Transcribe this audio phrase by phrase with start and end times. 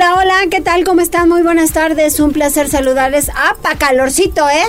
[0.00, 0.84] Hola, hola, ¿qué tal?
[0.84, 1.28] ¿Cómo están?
[1.28, 3.30] Muy buenas tardes, un placer saludarles.
[3.34, 4.64] ¡Ah, pa' calorcito, eh!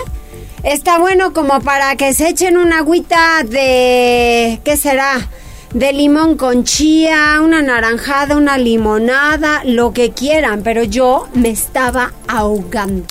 [0.63, 4.59] Está bueno como para que se echen una agüita de...
[4.65, 5.29] ¿qué será?
[5.73, 12.11] De limón con chía, una naranjada, una limonada, lo que quieran, pero yo me estaba
[12.27, 13.05] ahogando.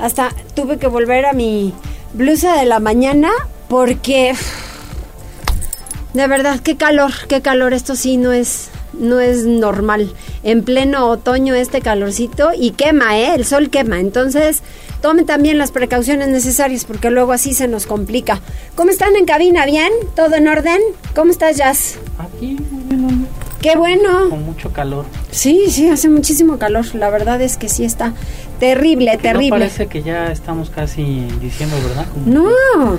[0.00, 1.72] Hasta tuve que volver a mi
[2.14, 3.30] blusa de la mañana
[3.68, 4.34] porque...
[6.14, 10.12] De verdad, qué calor, qué calor, esto sí no es no es normal.
[10.42, 13.34] En pleno otoño este calorcito y quema, ¿eh?
[13.34, 14.00] El sol quema.
[14.00, 14.62] Entonces,
[15.00, 18.40] tomen también las precauciones necesarias porque luego así se nos complica.
[18.74, 19.66] ¿Cómo están en cabina?
[19.66, 19.92] ¿Bien?
[20.14, 20.80] ¿Todo en orden?
[21.14, 21.96] ¿Cómo estás, Jazz?
[22.18, 23.26] Aquí, muy bien,
[23.60, 24.30] Qué bueno.
[24.30, 25.04] Con mucho calor.
[25.30, 26.86] Sí, sí, hace muchísimo calor.
[26.94, 28.14] La verdad es que sí está
[28.58, 29.50] terrible, terrible.
[29.50, 32.06] No parece que ya estamos casi en diciembre, ¿verdad?
[32.24, 32.98] no.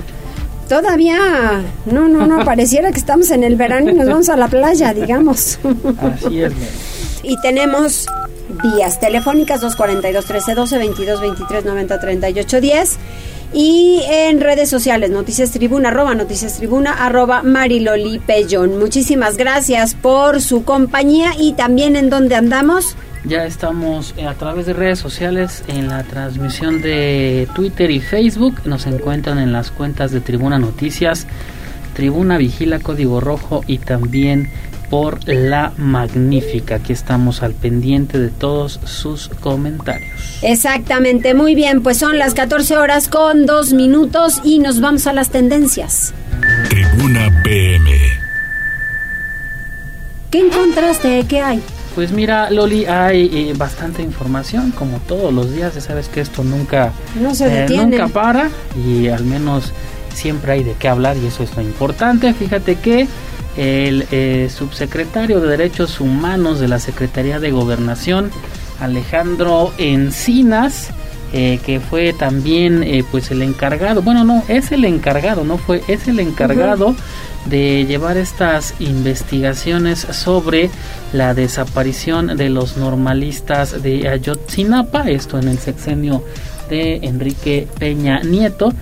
[0.68, 4.48] Todavía, no, no, no, pareciera que estamos en el verano y nos vamos a la
[4.48, 5.58] playa, digamos.
[6.00, 6.52] Así es.
[7.22, 8.06] Y tenemos
[8.62, 12.98] vías telefónicas 242 1312 22 23 90 38 10
[13.54, 18.78] y en redes sociales Noticias Tribuna arroba Noticias Tribuna arroba Mariloli Pellón.
[18.78, 24.66] Muchísimas gracias por su compañía y también en donde andamos ya estamos eh, a través
[24.66, 28.62] de redes sociales en la transmisión de Twitter y Facebook.
[28.64, 31.26] Nos encuentran en las cuentas de Tribuna Noticias,
[31.94, 34.50] Tribuna Vigila Código Rojo y también
[34.90, 36.76] por La Magnífica.
[36.76, 40.38] Aquí estamos al pendiente de todos sus comentarios.
[40.42, 45.12] Exactamente, muy bien, pues son las 14 horas con dos minutos y nos vamos a
[45.12, 46.12] las tendencias.
[46.68, 47.90] Tribuna PM.
[50.30, 51.24] ¿Qué encontraste?
[51.28, 51.62] ¿Qué hay?
[51.94, 55.74] Pues mira, Loli, hay eh, bastante información, como todos los días.
[55.74, 56.92] Ya sabes que esto nunca,
[57.34, 58.50] se eh, nunca para
[58.86, 59.72] y al menos
[60.14, 62.32] siempre hay de qué hablar y eso es lo importante.
[62.32, 63.06] Fíjate que
[63.56, 68.30] el eh, subsecretario de Derechos Humanos de la Secretaría de Gobernación,
[68.80, 70.90] Alejandro Encinas,
[71.32, 76.20] que fue también pues el encargado, bueno no, es el encargado, no fue, es el
[76.20, 76.94] encargado
[77.46, 80.70] de llevar estas investigaciones sobre
[81.12, 86.22] la desaparición de los normalistas de Ayotzinapa, esto en el sexenio
[86.68, 88.72] de Enrique Peña Nieto,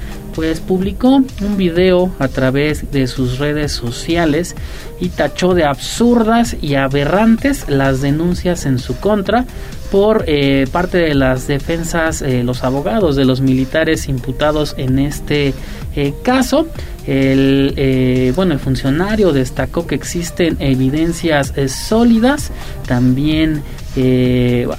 [0.41, 4.57] pues publicó un video a través de sus redes sociales
[4.99, 9.45] y tachó de absurdas y aberrantes las denuncias en su contra
[9.93, 15.53] por eh, parte de las defensas, eh, los abogados de los militares imputados en este
[15.95, 16.67] eh, caso.
[17.07, 22.51] El, bueno, el funcionario destacó que existen evidencias sólidas,
[22.87, 23.63] también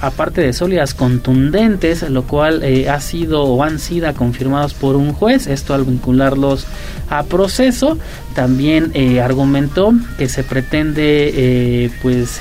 [0.00, 5.46] aparte de sólidas contundentes, lo cual ha sido o han sido confirmados por un juez,
[5.46, 6.66] esto al vincularlos
[7.10, 7.98] a proceso,
[8.34, 12.40] también argumentó que se pretende, pues,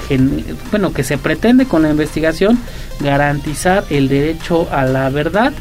[0.71, 2.57] bueno, que se pretende con la investigación
[3.01, 5.53] garantizar el derecho a la verdad.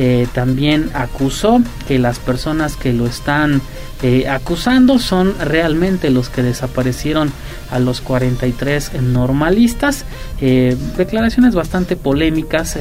[0.00, 3.60] Eh, también acusó que las personas que lo están
[4.02, 7.32] eh, acusando son realmente los que desaparecieron
[7.70, 10.04] a los 43 normalistas.
[10.40, 12.78] Eh, declaraciones bastante polémicas,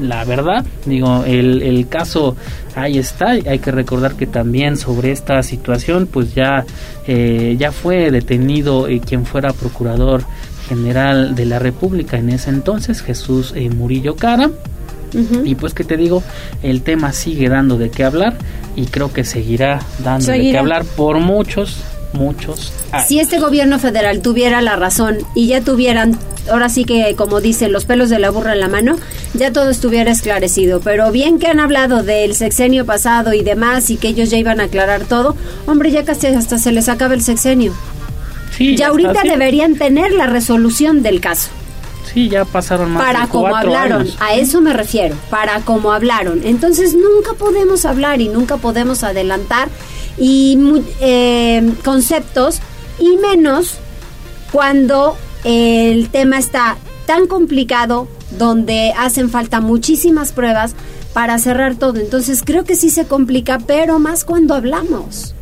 [0.00, 0.64] la verdad.
[0.86, 2.36] Digo, el, el, caso
[2.74, 3.30] ahí está.
[3.30, 6.64] Hay que recordar que también sobre esta situación, pues ya,
[7.06, 10.24] ya fue detenido quien fuera procurador
[10.68, 14.50] general de la República en ese entonces, Jesús eh, Murillo Cara.
[15.42, 16.22] Y pues que te digo,
[16.62, 18.36] el tema sigue dando de qué hablar
[18.76, 21.78] y creo que seguirá dando de qué hablar por muchos,
[22.12, 23.06] muchos años.
[23.08, 26.18] Si este gobierno federal tuviera la razón y ya tuvieran,
[26.50, 28.96] ahora sí que como dicen, los pelos de la burra en la mano,
[29.34, 30.80] ya todo estuviera esclarecido.
[30.80, 34.60] Pero bien que han hablado del sexenio pasado y demás y que ellos ya iban
[34.60, 37.74] a aclarar todo, hombre, ya casi hasta se les acaba el sexenio
[38.58, 41.50] ya ahorita deberían tener la resolución del caso.
[42.12, 46.40] Sí, ya pasaron más para de como hablaron, a eso me refiero, para como hablaron.
[46.42, 49.68] Entonces nunca podemos hablar y nunca podemos adelantar
[50.18, 50.58] y
[51.00, 52.60] eh, conceptos
[52.98, 53.78] y menos
[54.52, 56.76] cuando el tema está
[57.06, 60.74] tan complicado donde hacen falta muchísimas pruebas
[61.12, 62.00] para cerrar todo.
[62.00, 65.34] Entonces creo que sí se complica, pero más cuando hablamos.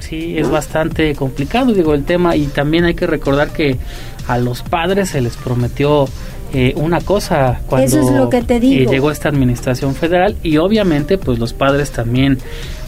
[0.00, 3.78] Sí, es bastante complicado, digo, el tema y también hay que recordar que
[4.26, 6.08] a los padres se les prometió
[6.52, 12.38] eh, una cosa cuando eh, llegó esta administración federal y obviamente pues los padres también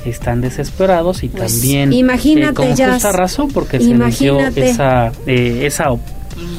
[0.06, 5.90] están desesperados y pues, también imagínate con justa razón porque se les dio esa esa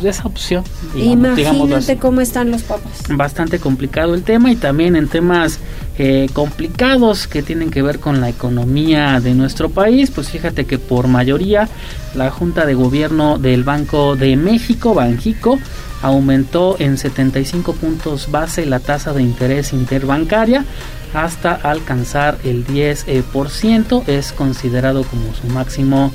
[0.04, 0.64] esa opción.
[0.96, 3.04] Imagínate cómo están los papás.
[3.10, 5.60] Bastante complicado el tema y también en temas
[5.98, 10.12] eh, complicados que tienen que ver con la economía de nuestro país.
[10.12, 11.68] Pues fíjate que por mayoría
[12.16, 15.60] la Junta de Gobierno del Banco de México, Banjico,
[16.02, 20.66] aumentó en 75 puntos base la tasa de interés interbancaria
[21.14, 24.08] hasta alcanzar el 10%.
[24.08, 26.12] Es considerado como su máximo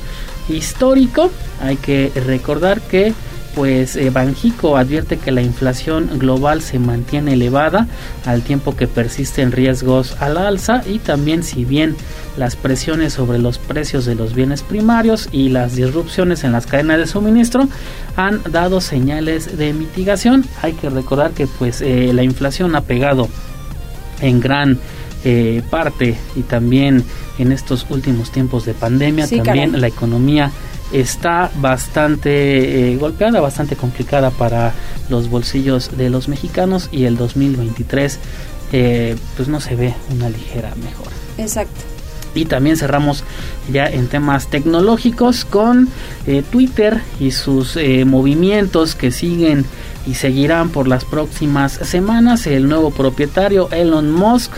[0.49, 1.31] histórico.
[1.61, 3.13] Hay que recordar que
[3.57, 7.89] pues eh, Banjico advierte que la inflación global se mantiene elevada
[8.27, 11.97] al tiempo que persisten riesgos al alza y también si bien
[12.37, 16.99] las presiones sobre los precios de los bienes primarios y las disrupciones en las cadenas
[16.99, 17.67] de suministro
[18.15, 20.45] han dado señales de mitigación.
[20.61, 23.27] Hay que recordar que pues eh, la inflación ha pegado
[24.21, 24.79] en gran
[25.25, 27.03] eh, parte y también
[27.39, 30.53] en estos últimos tiempos de pandemia también la economía
[30.93, 34.73] está bastante eh, golpeada, bastante complicada para
[35.09, 38.19] los bolsillos de los mexicanos y el 2023
[38.73, 41.11] eh, pues no se ve una ligera mejora.
[41.39, 41.81] Exacto.
[42.35, 43.25] Y también cerramos
[43.73, 45.89] ya en temas tecnológicos con
[46.27, 49.65] eh, Twitter y sus movimientos que siguen
[50.07, 52.47] y seguirán por las próximas semanas.
[52.47, 54.53] El nuevo propietario Elon Musk,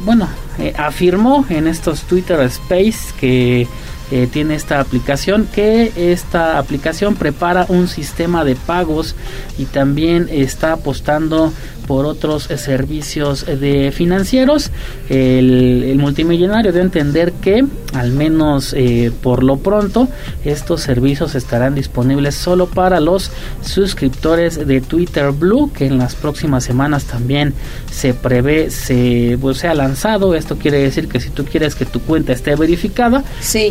[0.00, 0.28] bueno,
[0.76, 3.66] afirmó en estos Twitter Space que
[4.14, 9.16] eh, tiene esta aplicación que esta aplicación prepara un sistema de pagos
[9.58, 11.52] y también está apostando
[11.86, 14.70] por otros eh, servicios de financieros.
[15.08, 17.64] El, multimillonario debe entender que
[17.94, 20.08] al menos eh, por lo pronto
[20.44, 23.30] estos servicios estarán disponibles solo para los
[23.62, 27.54] suscriptores de Twitter Blue que en las próximas semanas también
[27.90, 30.34] se prevé se pues, sea lanzado.
[30.34, 33.24] Esto quiere decir que si tú quieres que tu cuenta esté verificada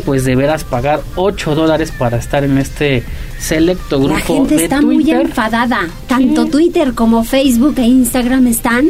[0.06, 3.04] pues deberás pagar 8 dólares para estar en este
[3.44, 8.90] selecto grupo la gente está muy enfadada tanto Twitter como Facebook e Instagram están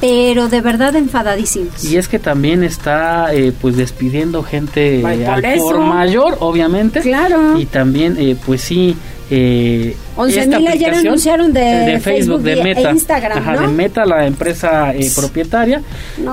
[0.00, 1.84] pero de verdad enfadadísimos.
[1.84, 5.02] Y es que también está eh, pues despidiendo gente
[5.58, 7.00] por mayor, obviamente.
[7.00, 7.58] Claro.
[7.58, 8.96] Y también eh, pues sí
[9.30, 14.26] eh, 11 mil ayer anunciaron de, Facebook, de Meta, e Instagram, Ajá, de Meta, la
[14.26, 15.82] empresa eh, propietaria.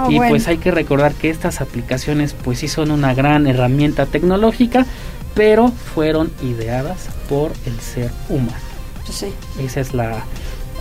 [0.09, 4.85] y pues hay que recordar que estas aplicaciones pues sí son una gran herramienta tecnológica,
[5.33, 8.53] pero fueron ideadas por el ser humano.
[9.11, 9.27] Sí.
[9.59, 10.25] Esa es la,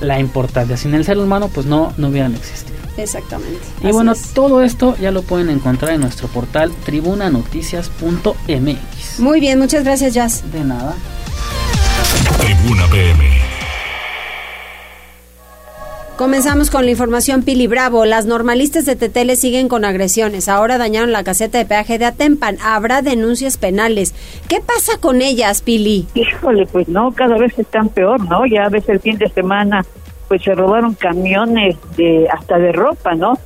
[0.00, 0.76] la importancia.
[0.76, 2.74] Sin el ser humano, pues no, no hubieran existido.
[2.96, 3.60] Exactamente.
[3.82, 9.20] Y bueno, todo esto ya lo pueden encontrar en nuestro portal tribunanoticias.mx.
[9.20, 10.44] Muy bien, muchas gracias, Jazz.
[10.52, 10.94] De nada.
[12.38, 13.43] Tribuna PM.
[16.16, 18.04] Comenzamos con la información Pili Bravo.
[18.04, 20.48] Las normalistas de Tetele siguen con agresiones.
[20.48, 22.56] Ahora dañaron la caseta de peaje de Atempan.
[22.62, 24.14] Habrá denuncias penales.
[24.48, 26.06] ¿Qué pasa con ellas, Pili?
[26.14, 28.46] Híjole, pues no, cada vez están peor, ¿no?
[28.46, 29.84] Ya ves el fin de semana,
[30.28, 33.36] pues se robaron camiones de hasta de ropa, ¿no?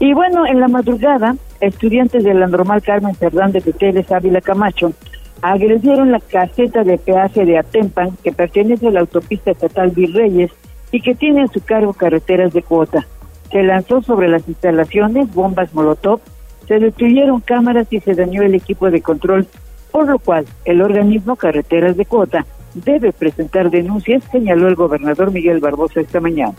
[0.00, 4.92] Y bueno, en la madrugada, estudiantes de la normal Carmen Cerdán de Teteles, Ávila Camacho,
[5.40, 10.50] agredieron la caseta de peaje de Atempan, que pertenece a la autopista estatal Virreyes,
[10.92, 13.06] y que tiene a su cargo carreteras de cuota.
[13.50, 16.20] Se lanzó sobre las instalaciones bombas Molotov,
[16.66, 19.46] se destruyeron cámaras y se dañó el equipo de control,
[19.90, 25.60] por lo cual el organismo Carreteras de Cuota debe presentar denuncias, señaló el gobernador Miguel
[25.60, 26.54] Barbosa esta mañana.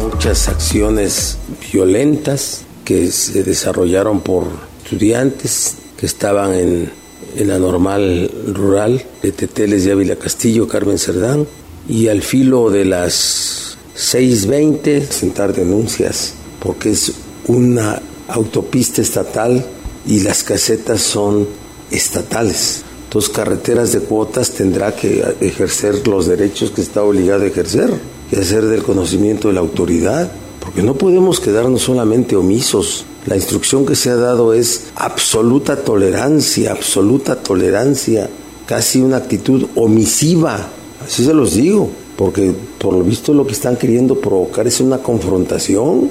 [0.00, 1.38] Muchas acciones
[1.72, 4.44] violentas que se desarrollaron por
[4.82, 6.90] estudiantes que estaban en,
[7.36, 11.46] en la normal rural de Teteles de Ávila Castillo, Carmen Cerdán,
[11.88, 17.12] y al filo de las 6.20 presentar denuncias porque es
[17.46, 19.64] una autopista estatal
[20.06, 21.46] y las casetas son
[21.90, 22.82] estatales.
[23.04, 27.90] Entonces carreteras de cuotas tendrá que ejercer los derechos que está obligado a ejercer
[28.32, 33.04] y hacer del conocimiento de la autoridad, porque no podemos quedarnos solamente omisos.
[33.26, 38.28] La instrucción que se ha dado es absoluta tolerancia, absoluta tolerancia,
[38.66, 40.70] casi una actitud omisiva
[41.04, 44.98] Así se los digo, porque por lo visto lo que están queriendo provocar es una
[44.98, 46.10] confrontación.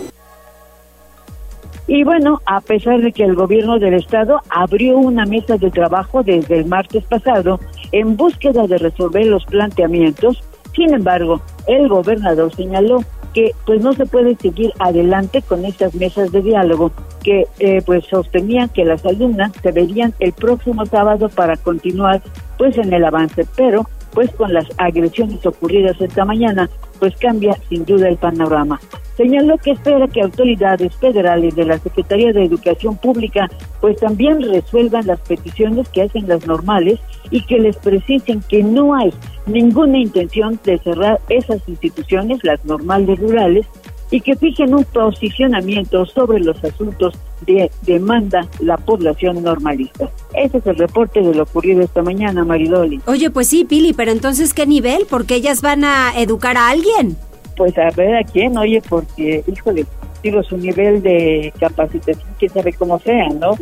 [1.88, 6.24] Y bueno, a pesar de que el gobierno del estado abrió una mesa de trabajo
[6.24, 7.60] desde el martes pasado
[7.92, 10.42] en búsqueda de resolver los planteamientos,
[10.76, 16.32] sin embargo, el gobernador señaló que pues no se puede seguir adelante con estas mesas
[16.32, 16.92] de diálogo
[17.24, 22.22] que eh, pues sostenían que las alumnas se verían el próximo sábado para continuar
[22.58, 27.86] pues en el avance, pero pues con las agresiones ocurridas esta mañana, pues cambia sin
[27.86, 28.79] duda el panorama.
[29.17, 35.05] Señaló que espera que autoridades federales de la Secretaría de Educación Pública pues también resuelvan
[35.05, 39.13] las peticiones que hacen las normales y que les precisen que no hay
[39.46, 43.67] ninguna intención de cerrar esas instituciones, las normales rurales,
[44.13, 47.15] y que fijen un posicionamiento sobre los asuntos
[47.48, 50.08] de demanda la población normalista.
[50.36, 53.01] Ese es el reporte de lo ocurrido esta mañana, Maridoli.
[53.08, 55.08] Oye, pues sí, Pili, pero entonces, ¿qué nivel?
[55.10, 57.17] Porque ellas van a educar a alguien.
[57.58, 59.84] Pues a ver a quién, oye, porque, híjole,
[60.22, 63.58] digo, su nivel de capacitación, quién sabe cómo sea, ¿no?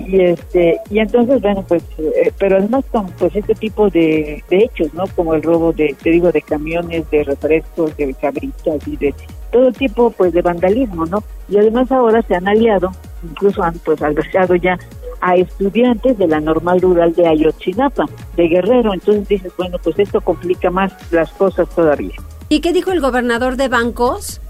[0.00, 4.92] Y este y entonces bueno pues eh, pero además con pues este tipo de, hechos
[4.94, 9.14] no como el robo de te digo de camiones de refrescos de cabritas y de
[9.52, 12.90] todo tipo pues de vandalismo no y además ahora se han aliado
[13.22, 14.78] incluso han pues albergado ya
[15.20, 18.04] a estudiantes de la normal rural de Ayotzinapa
[18.36, 18.92] de Guerrero.
[18.92, 22.14] Entonces dices bueno pues esto complica más las cosas todavía.
[22.50, 24.42] Y qué dijo el gobernador de bancos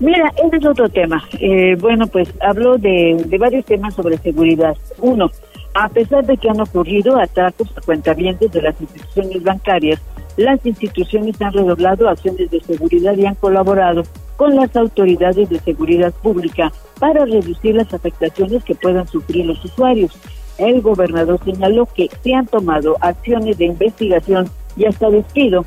[0.00, 1.22] Mira, ese es otro tema.
[1.40, 4.76] Eh, bueno, pues habló de, varios temas sobre seguridad.
[4.98, 5.30] Uno,
[5.74, 10.00] a pesar de que han ocurrido atracos a cuentavientes de las instituciones bancarias,
[10.36, 14.02] las instituciones han redoblado acciones de seguridad y han colaborado
[14.36, 20.12] con las autoridades de seguridad pública para reducir las afectaciones que puedan sufrir los usuarios.
[20.58, 25.64] El gobernador señaló que se han tomado acciones de investigación y hasta despido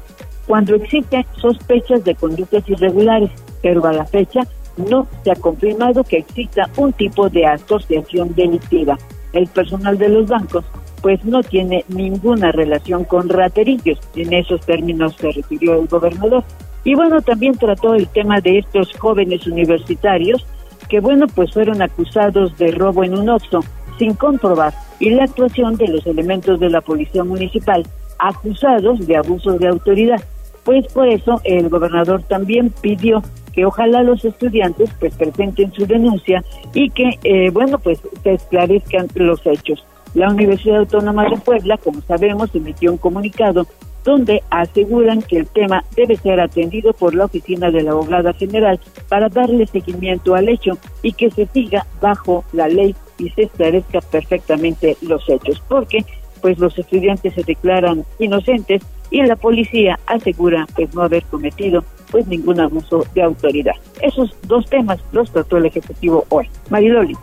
[0.48, 4.42] cuando existen sospechas de conductas irregulares pero a la fecha
[4.78, 8.98] no se ha confirmado que exista un tipo de asociación delictiva.
[9.34, 10.66] El personal de los bancos
[11.02, 14.00] pues no tiene ninguna relación con raterillos.
[14.16, 16.44] En esos términos se refirió el gobernador.
[16.84, 20.46] Y bueno, también trató el tema de estos jóvenes universitarios
[20.90, 23.60] que bueno, pues fueron acusados de robo en un oxo
[23.98, 27.86] sin comprobar y la actuación de los elementos de la policía municipal
[28.20, 30.24] acusados de abuso de autoridad.
[30.64, 33.22] Pues por eso el gobernador también pidió
[33.58, 36.44] que ojalá los estudiantes pues presenten su denuncia
[36.76, 39.84] y que, eh, bueno, pues se esclarezcan los hechos.
[40.14, 43.66] La Universidad Autónoma de Puebla, como sabemos, emitió un comunicado
[44.04, 48.80] donde aseguran que el tema debe ser atendido por la oficina de la abogada general
[49.10, 54.02] para darle seguimiento al hecho y que se siga bajo la ley y se esclarezca
[54.02, 56.06] perfectamente los hechos, porque
[56.44, 62.28] pues los estudiantes se declaran inocentes y la policía asegura pues no haber cometido pues
[62.28, 63.76] ningún abuso de autoridad.
[64.02, 66.50] Esos dos temas los trató el Ejecutivo hoy.
[66.70, 67.16] Mariloli.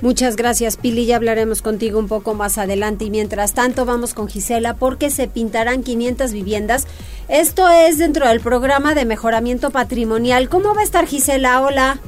[0.00, 1.06] Muchas gracias, Pili.
[1.06, 3.04] Ya hablaremos contigo un poco más adelante.
[3.04, 6.86] Y mientras tanto, vamos con Gisela porque se pintarán 500 viviendas.
[7.28, 10.48] Esto es dentro del programa de mejoramiento patrimonial.
[10.48, 11.62] ¿Cómo va a estar Gisela?
[11.62, 11.98] Hola.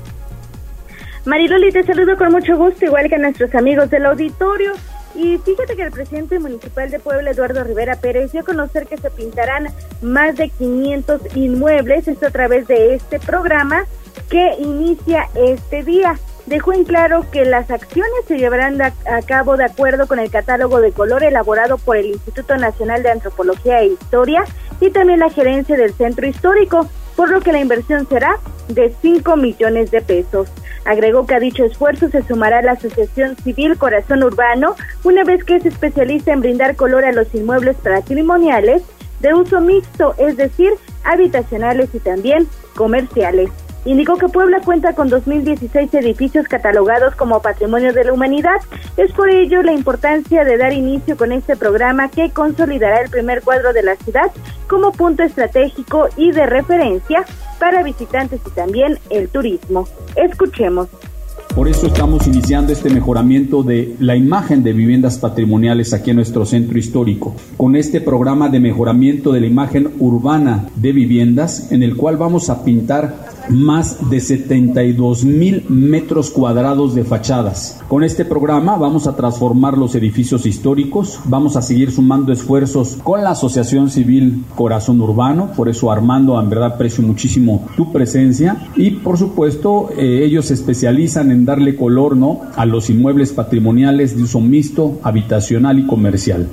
[1.25, 4.73] Mariloli, te saludo con mucho gusto, igual que a nuestros amigos del auditorio.
[5.15, 8.97] Y fíjate que el presidente municipal de Puebla, Eduardo Rivera Pérez, dio a conocer que
[8.97, 9.69] se pintarán
[10.03, 13.87] más de 500 inmuebles, esto a través de este programa
[14.29, 16.19] que inicia este día.
[16.47, 18.93] Dejó en claro que las acciones se llevarán a,
[19.27, 23.81] cabo de acuerdo con el catálogo de color elaborado por el Instituto Nacional de Antropología
[23.81, 24.45] e Historia
[24.81, 29.37] y también la gerencia del centro histórico, por lo que la inversión será de 5
[29.37, 30.49] millones de pesos.
[30.85, 35.57] Agregó que a dicho esfuerzo se sumará la Asociación Civil Corazón Urbano, una vez que
[35.57, 38.83] es especialista en brindar color a los inmuebles patrimoniales
[39.21, 40.73] de uso mixto, es decir,
[41.05, 43.51] habitacionales y también comerciales.
[43.85, 48.61] Indicó que Puebla cuenta con 2.016 edificios catalogados como Patrimonio de la Humanidad.
[48.97, 53.43] Es por ello la importancia de dar inicio con este programa que consolidará el primer
[53.43, 54.31] cuadro de la ciudad
[54.69, 57.25] como punto estratégico y de referencia
[57.59, 59.87] para visitantes y también el turismo.
[60.17, 60.89] Escuchemos.
[61.55, 66.45] Por eso estamos iniciando este mejoramiento de la imagen de viviendas patrimoniales aquí en nuestro
[66.45, 71.97] centro histórico, con este programa de mejoramiento de la imagen urbana de viviendas, en el
[71.97, 77.83] cual vamos a pintar más de 72 mil metros cuadrados de fachadas.
[77.89, 83.23] Con este programa vamos a transformar los edificios históricos, vamos a seguir sumando esfuerzos con
[83.23, 88.91] la Asociación Civil Corazón Urbano, por eso Armando, en verdad aprecio muchísimo tu presencia y
[88.91, 92.41] por supuesto eh, ellos se especializan en darle color ¿no?
[92.57, 96.49] a los inmuebles patrimoniales de uso mixto, habitacional y comercial.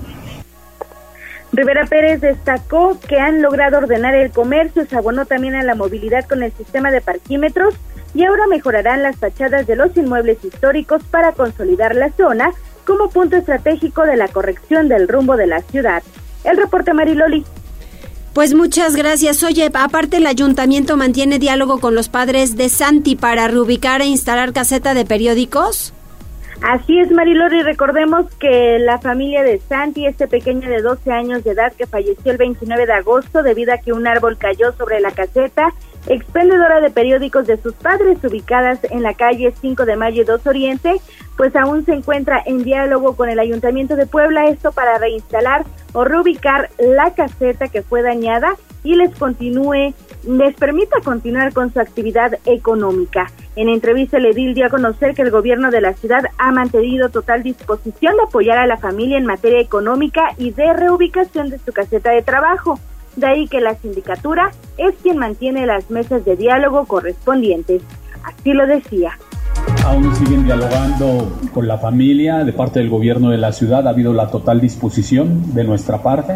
[1.53, 6.25] Rivera Pérez destacó que han logrado ordenar el comercio, se abonó también a la movilidad
[6.25, 7.73] con el sistema de parquímetros
[8.13, 12.51] y ahora mejorarán las fachadas de los inmuebles históricos para consolidar la zona
[12.85, 16.03] como punto estratégico de la corrección del rumbo de la ciudad.
[16.43, 17.45] El reporte Mariloli.
[18.33, 19.43] Pues muchas gracias.
[19.43, 24.53] Oye, aparte el ayuntamiento mantiene diálogo con los padres de Santi para reubicar e instalar
[24.53, 25.93] caseta de periódicos.
[26.61, 27.63] Así es, Marilori.
[27.63, 32.31] Recordemos que la familia de Santi, este pequeño de 12 años de edad que falleció
[32.31, 35.73] el 29 de agosto debido a que un árbol cayó sobre la caseta,
[36.07, 41.01] expendedora de periódicos de sus padres ubicadas en la calle 5 de Mayo 2 Oriente,
[41.35, 46.03] pues aún se encuentra en diálogo con el Ayuntamiento de Puebla esto para reinstalar o
[46.03, 49.95] reubicar la caseta que fue dañada y les continúe,
[50.27, 53.31] les permita continuar con su actividad económica.
[53.55, 57.09] En entrevista, el edil dio a conocer que el gobierno de la ciudad ha mantenido
[57.09, 61.73] total disposición de apoyar a la familia en materia económica y de reubicación de su
[61.73, 62.79] caseta de trabajo.
[63.17, 67.81] De ahí que la sindicatura es quien mantiene las mesas de diálogo correspondientes.
[68.23, 69.17] Así lo decía.
[69.85, 73.87] Aún siguen dialogando con la familia de parte del gobierno de la ciudad.
[73.87, 76.33] Ha habido la total disposición de nuestra parte.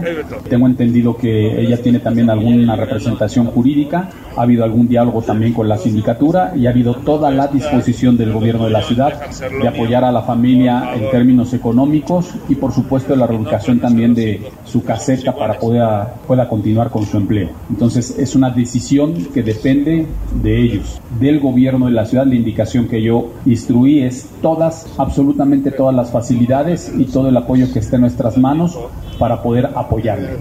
[0.50, 4.10] Tengo entendido que ella tiene también alguna representación jurídica.
[4.36, 8.34] Ha habido algún diálogo también con la sindicatura y ha habido toda la disposición del
[8.34, 13.16] gobierno de la ciudad de apoyar a la familia en términos económicos y por supuesto
[13.16, 15.76] la reubicación también de su caseta para poder
[16.28, 17.50] pueda continuar con su empleo.
[17.70, 20.08] Entonces es una decisión que depende
[20.42, 22.26] de ellos, del gobierno de la ciudad.
[22.26, 23.15] La indicación que yo
[23.46, 28.38] instruí es todas, absolutamente todas las facilidades y todo el apoyo que esté en nuestras
[28.38, 28.78] manos
[29.20, 30.40] para poder apoyarle.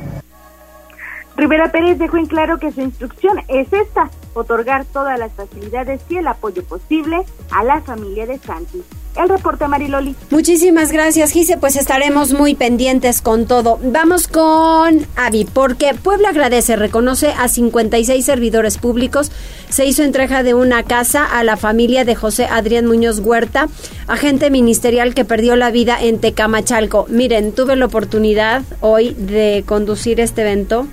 [1.37, 6.17] Rivera Pérez dejó en claro que su instrucción es esta, otorgar todas las facilidades y
[6.17, 8.83] el apoyo posible a la familia de Santi.
[9.17, 10.17] El reporte Mariloli.
[10.31, 11.57] Muchísimas gracias, Gise.
[11.57, 13.79] Pues estaremos muy pendientes con todo.
[13.81, 19.31] Vamos con Avi, porque Puebla agradece, reconoce a 56 servidores públicos.
[19.69, 23.69] Se hizo entrega de una casa a la familia de José Adrián Muñoz Huerta,
[24.09, 27.07] agente ministerial que perdió la vida en Tecamachalco.
[27.09, 30.89] Miren, tuve la oportunidad hoy de conducir este evento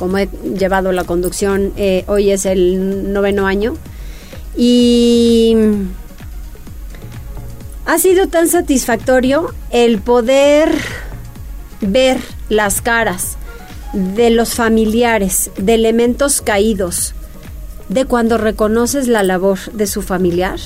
[0.00, 3.74] como he llevado la conducción, eh, hoy es el noveno año.
[4.56, 5.54] Y
[7.90, 10.70] ha sido tan satisfactorio el poder
[11.80, 12.18] ver
[12.48, 13.36] las caras
[13.92, 17.16] de los familiares, de elementos caídos,
[17.88, 20.60] de cuando reconoces la labor de su familiar,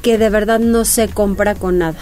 [0.00, 1.98] que de verdad no se compra con nada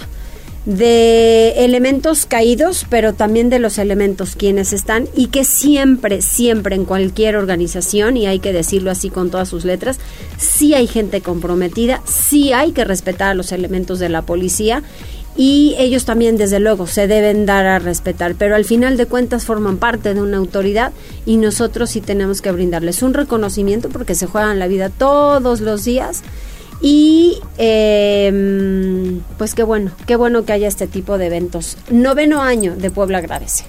[0.68, 6.84] de elementos caídos, pero también de los elementos quienes están y que siempre, siempre en
[6.84, 9.98] cualquier organización, y hay que decirlo así con todas sus letras,
[10.36, 14.82] sí hay gente comprometida, sí hay que respetar a los elementos de la policía
[15.38, 19.46] y ellos también desde luego se deben dar a respetar, pero al final de cuentas
[19.46, 20.92] forman parte de una autoridad
[21.24, 25.86] y nosotros sí tenemos que brindarles un reconocimiento porque se juegan la vida todos los
[25.86, 26.22] días
[26.80, 31.76] y eh, pues qué bueno, qué bueno que haya este tipo de eventos.
[31.90, 33.64] Noveno año de Puebla agradece.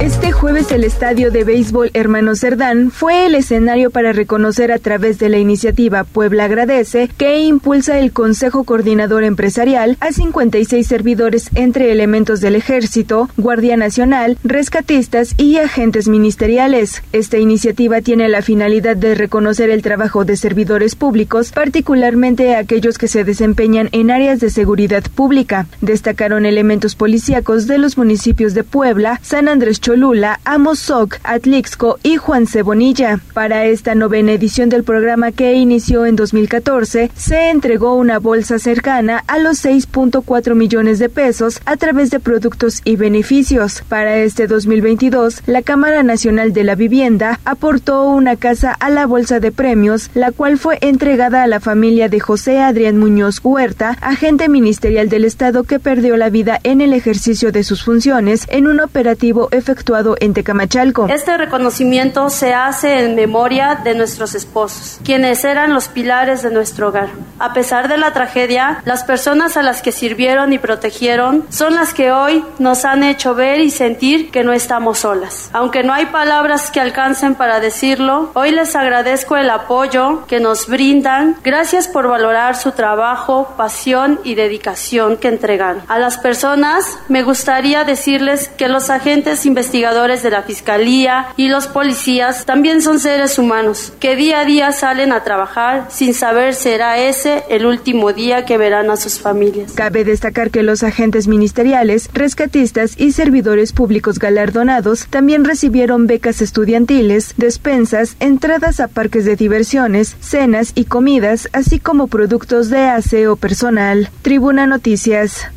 [0.00, 5.18] Este jueves el estadio de béisbol Hermano Cerdán fue el escenario para reconocer a través
[5.18, 11.90] de la iniciativa Puebla Agradece que impulsa el Consejo Coordinador Empresarial a 56 servidores entre
[11.92, 17.02] elementos del Ejército, Guardia Nacional, rescatistas y agentes ministeriales.
[17.12, 23.08] Esta iniciativa tiene la finalidad de reconocer el trabajo de servidores públicos, particularmente aquellos que
[23.08, 25.66] se desempeñan en áreas de seguridad pública.
[25.80, 32.48] Destacaron elementos policíacos de los municipios de Puebla, San Andrés Cholula, Amozoc, Atlixco y Juan
[32.48, 33.20] Cebonilla.
[33.32, 39.22] Para esta novena edición del programa que inició en 2014, se entregó una bolsa cercana
[39.28, 43.84] a los 6.4 millones de pesos a través de productos y beneficios.
[43.88, 49.38] Para este 2022, la Cámara Nacional de la Vivienda aportó una casa a la bolsa
[49.38, 54.48] de premios, la cual fue entregada a la familia de José Adrián Muñoz Huerta, agente
[54.48, 58.80] ministerial del Estado que perdió la vida en el ejercicio de sus funciones en un
[58.80, 61.06] operativo efectivo efectuado en Tecamachalco.
[61.08, 66.88] Este reconocimiento se hace en memoria de nuestros esposos, quienes eran los pilares de nuestro
[66.88, 67.10] hogar.
[67.38, 71.92] A pesar de la tragedia, las personas a las que sirvieron y protegieron son las
[71.92, 75.50] que hoy nos han hecho ver y sentir que no estamos solas.
[75.52, 80.68] Aunque no hay palabras que alcancen para decirlo, hoy les agradezco el apoyo que nos
[80.68, 81.36] brindan.
[81.44, 85.82] Gracias por valorar su trabajo, pasión y dedicación que entregan.
[85.88, 91.66] A las personas me gustaría decirles que los agentes investigadores de la Fiscalía y los
[91.66, 96.98] policías también son seres humanos que día a día salen a trabajar sin saber será
[96.98, 99.72] ese el último día que verán a sus familias.
[99.72, 107.34] Cabe destacar que los agentes ministeriales, rescatistas y servidores públicos galardonados también recibieron becas estudiantiles,
[107.36, 114.10] despensas, entradas a parques de diversiones, cenas y comidas, así como productos de aseo personal.
[114.22, 115.48] Tribuna Noticias.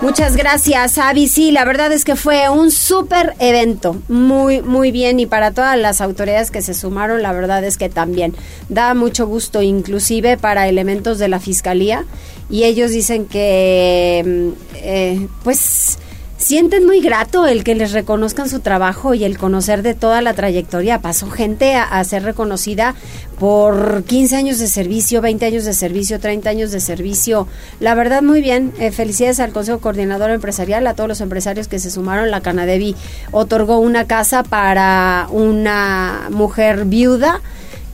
[0.00, 1.26] Muchas gracias, Avi.
[1.26, 3.96] Sí, la verdad es que fue un súper evento.
[4.08, 5.18] Muy, muy bien.
[5.18, 8.36] Y para todas las autoridades que se sumaron, la verdad es que también
[8.68, 12.04] da mucho gusto, inclusive para elementos de la fiscalía.
[12.48, 15.98] Y ellos dicen que, mm, eh, pues
[16.38, 20.34] sienten muy grato el que les reconozcan su trabajo y el conocer de toda la
[20.34, 21.00] trayectoria.
[21.00, 22.94] Pasó gente a, ser reconocida
[23.38, 27.48] por 15 años de servicio, 20 años de servicio, 30 años de servicio.
[27.80, 28.72] La verdad, muy bien.
[28.78, 32.30] Eh, felicidades al Consejo Coordinador Empresarial, a todos los empresarios que se sumaron.
[32.30, 32.94] La Canadevi
[33.32, 37.42] otorgó una casa para una mujer viuda.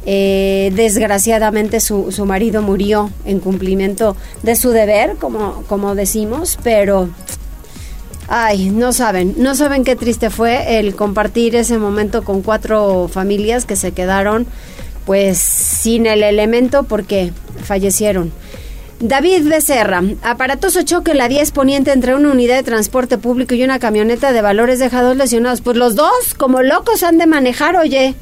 [0.07, 7.09] Eh, desgraciadamente su, su marido murió en cumplimiento de su deber, como, como decimos, pero
[8.29, 13.67] Ay, no saben, no saben qué triste fue el compartir ese momento con cuatro familias
[13.67, 14.47] que se quedaron
[15.05, 17.33] pues sin el elemento porque
[17.63, 18.33] fallecieron.
[19.01, 23.79] David Becerra, aparatoso choque la 10 poniente entre una unidad de transporte público y una
[23.79, 25.61] camioneta de valores dejados lesionados.
[25.61, 28.15] Pues los dos, como locos, han de manejar, oye.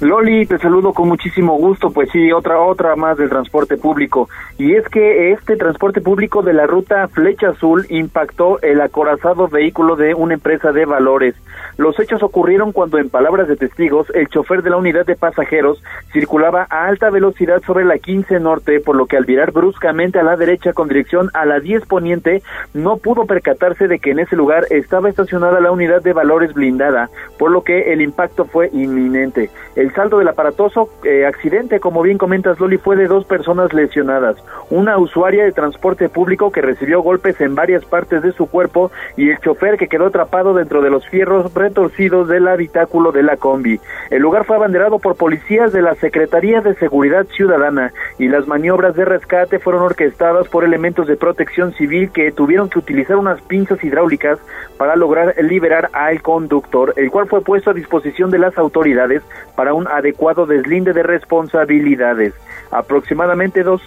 [0.00, 1.90] Loli, te saludo con muchísimo gusto.
[1.90, 4.28] Pues sí, otra otra más del transporte público.
[4.58, 9.96] Y es que este transporte público de la ruta Flecha Azul impactó el acorazado vehículo
[9.96, 11.34] de una empresa de valores.
[11.76, 15.82] Los hechos ocurrieron cuando, en palabras de testigos, el chofer de la unidad de pasajeros
[16.12, 20.24] circulaba a alta velocidad sobre la 15 Norte, por lo que al virar bruscamente a
[20.24, 22.42] la derecha con dirección a la 10 Poniente,
[22.74, 27.10] no pudo percatarse de que en ese lugar estaba estacionada la unidad de valores blindada,
[27.38, 29.50] por lo que el impacto fue inminente.
[29.92, 34.36] Saldo del aparatoso eh, accidente, como bien comentas Loli, fue de dos personas lesionadas,
[34.70, 39.30] una usuaria de transporte público que recibió golpes en varias partes de su cuerpo y
[39.30, 43.80] el chofer que quedó atrapado dentro de los fierros retorcidos del habitáculo de la combi.
[44.10, 48.94] El lugar fue abanderado por policías de la Secretaría de Seguridad Ciudadana y las maniobras
[48.94, 53.82] de rescate fueron orquestadas por elementos de protección civil que tuvieron que utilizar unas pinzas
[53.82, 54.38] hidráulicas
[54.78, 59.22] para lograr liberar al conductor, el cual fue puesto a disposición de las autoridades
[59.56, 62.34] para un adecuado deslinde de responsabilidades.
[62.70, 63.82] Aproximadamente dos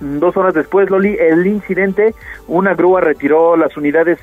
[0.00, 2.14] dos horas después, Loli, el incidente,
[2.48, 4.18] una grúa retiró las unidades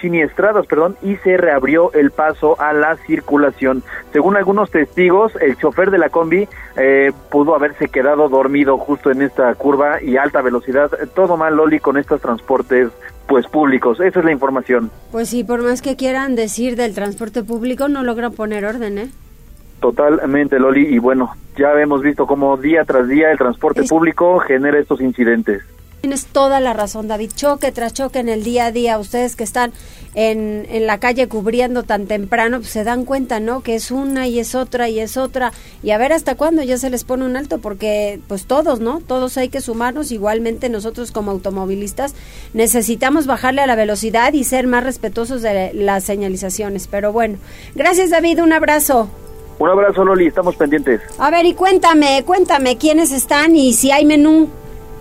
[0.00, 3.82] siniestradas, perdón, y se reabrió el paso a la circulación.
[4.12, 9.22] Según algunos testigos, el chofer de la combi eh, pudo haberse quedado dormido justo en
[9.22, 10.90] esta curva y alta velocidad.
[11.14, 12.90] Todo mal, Loli, con estos transportes
[13.26, 14.00] pues públicos.
[14.00, 14.90] Esa es la información.
[15.12, 19.10] Pues sí, por más que quieran decir del transporte público, no logran poner orden, ¿eh?
[19.80, 24.78] Totalmente, Loli, y bueno, ya hemos visto cómo día tras día el transporte público genera
[24.78, 25.62] estos incidentes.
[26.00, 27.32] Tienes toda la razón, David.
[27.34, 29.00] Choque tras choque en el día a día.
[29.00, 29.72] Ustedes que están
[30.14, 33.62] en, en la calle cubriendo tan temprano, pues se dan cuenta, ¿no?
[33.62, 35.52] Que es una y es otra y es otra.
[35.82, 39.00] Y a ver hasta cuándo ya se les pone un alto, porque pues todos, ¿no?
[39.00, 40.12] Todos hay que sumarnos.
[40.12, 42.14] Igualmente nosotros como automovilistas
[42.54, 46.86] necesitamos bajarle a la velocidad y ser más respetuosos de las señalizaciones.
[46.86, 47.38] Pero bueno,
[47.74, 49.10] gracias David, un abrazo.
[49.58, 51.00] Un abrazo, Loli, estamos pendientes.
[51.18, 54.48] A ver, y cuéntame, cuéntame quiénes están y si hay menú.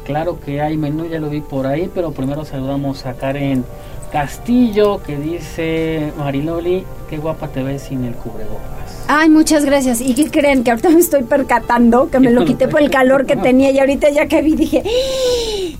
[0.04, 3.66] Claro que hay menú, ya lo vi por ahí, pero primero saludamos a Karen
[4.12, 9.06] Castillo, que dice, Mariloli, qué guapa te ves sin el cubrebocas.
[9.08, 10.02] Ay, muchas gracias.
[10.02, 10.64] ¿Y qué creen?
[10.64, 13.80] Que ahorita me estoy percatando, que me lo quité por el calor que tenía y
[13.80, 15.78] ahorita ya que vi dije, ¡Ah!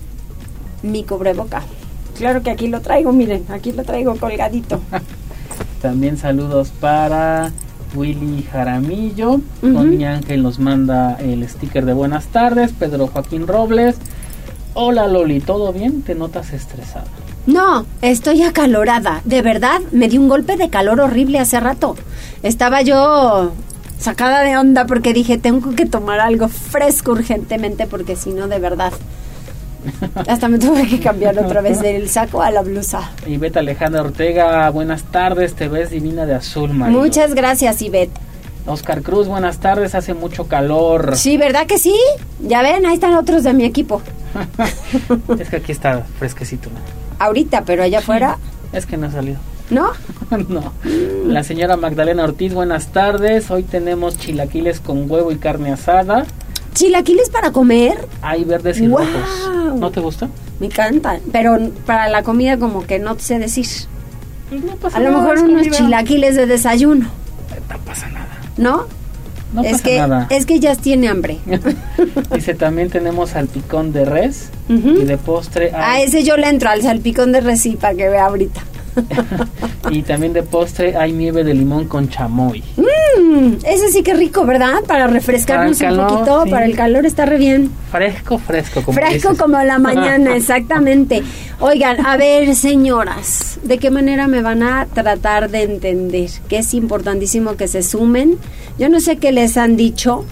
[0.82, 1.62] mi cubreboca.
[2.16, 4.80] Claro que aquí lo traigo, miren, aquí lo traigo colgadito.
[5.82, 7.50] También saludos para
[7.94, 9.40] Willy Jaramillo.
[9.62, 12.72] Doña Ángel nos manda el sticker de buenas tardes.
[12.72, 13.96] Pedro Joaquín Robles.
[14.74, 16.02] Hola Loli, ¿todo bien?
[16.02, 17.06] ¿Te notas estresada?
[17.46, 19.22] No, estoy acalorada.
[19.24, 21.96] De verdad, me di un golpe de calor horrible hace rato.
[22.42, 23.52] Estaba yo
[23.98, 28.58] sacada de onda porque dije, tengo que tomar algo fresco urgentemente porque si no, de
[28.58, 28.92] verdad,
[30.26, 33.10] hasta me tuve que cambiar otra vez del saco a la blusa.
[33.26, 36.98] Ivette Alejandra Ortega, buenas tardes, te ves divina de azul, Mario.
[36.98, 38.18] Muchas gracias, Ivette.
[38.66, 41.16] Oscar Cruz, buenas tardes, hace mucho calor.
[41.16, 41.96] Sí, ¿verdad que sí?
[42.40, 44.02] Ya ven, ahí están otros de mi equipo.
[45.38, 46.68] es que aquí está fresquecito.
[47.18, 48.38] Ahorita, pero allá afuera.
[48.70, 49.38] Es que no ha salido.
[49.70, 49.92] ¿No?
[50.48, 50.74] no.
[51.24, 53.50] La señora Magdalena Ortiz, buenas tardes.
[53.50, 56.26] Hoy tenemos chilaquiles con huevo y carne asada.
[56.74, 58.06] ¿Chilaquiles para comer?
[58.22, 59.50] Hay verdes y rojos.
[59.76, 60.28] ¿No te gusta?
[60.60, 63.66] Me encantan, pero para la comida como que no sé decir.
[64.48, 67.06] Pues no pasa a lo mejor unos chilaquiles de desayuno.
[67.68, 68.38] No pasa nada.
[68.56, 68.86] ¿No?
[69.52, 70.26] No es pasa que, nada.
[70.30, 71.38] Es que ya tiene hambre.
[72.34, 75.72] Dice, también tenemos salpicón de res y de postre.
[75.74, 78.60] A ese yo le entro al salpicón de res, sí, para que vea ahorita.
[79.90, 82.62] y también de postre hay nieve de limón con chamoy.
[82.76, 82.82] Mm,
[83.18, 84.82] Mmm, ese sí que rico, ¿verdad?
[84.86, 87.70] Para refrescarnos un poquito, para el calor está re bien.
[87.90, 88.82] Fresco, fresco.
[88.82, 91.22] Como fresco como la mañana, exactamente.
[91.60, 96.30] Oigan, a ver, señoras, ¿de qué manera me van a tratar de entender?
[96.48, 98.38] Que es importantísimo que se sumen.
[98.78, 100.24] Yo no sé qué les han dicho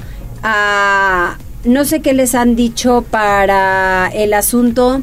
[0.43, 1.39] a...
[1.65, 5.03] No sé qué les han dicho para el asunto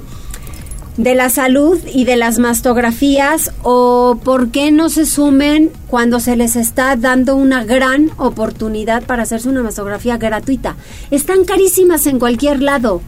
[0.97, 6.36] de la salud y de las mastografías o por qué no se sumen cuando se
[6.36, 10.75] les está dando una gran oportunidad para hacerse una mastografía gratuita.
[11.12, 13.01] Están carísimas en cualquier lado.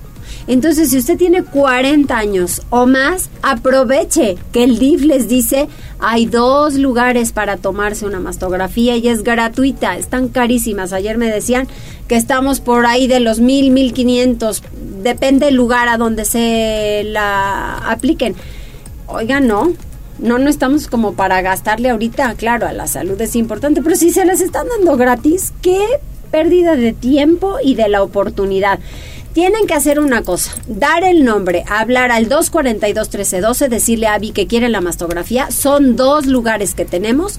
[0.47, 5.67] Entonces, si usted tiene 40 años o más, aproveche que el DIF les dice,
[5.99, 10.93] hay dos lugares para tomarse una mastografía y es gratuita, están carísimas.
[10.93, 11.67] Ayer me decían
[12.07, 14.61] que estamos por ahí de los mil, mil quinientos,
[15.01, 18.35] depende del lugar a donde se la apliquen.
[19.07, 19.73] Oigan, no,
[20.19, 24.11] no, no estamos como para gastarle ahorita, claro, a la salud es importante, pero si
[24.11, 25.79] se las están dando gratis, qué
[26.29, 28.79] pérdida de tiempo y de la oportunidad.
[29.35, 34.47] Tienen que hacer una cosa, dar el nombre, hablar al 242-1312, decirle a Abby que
[34.47, 35.51] quiere la mastografía.
[35.51, 37.37] Son dos lugares que tenemos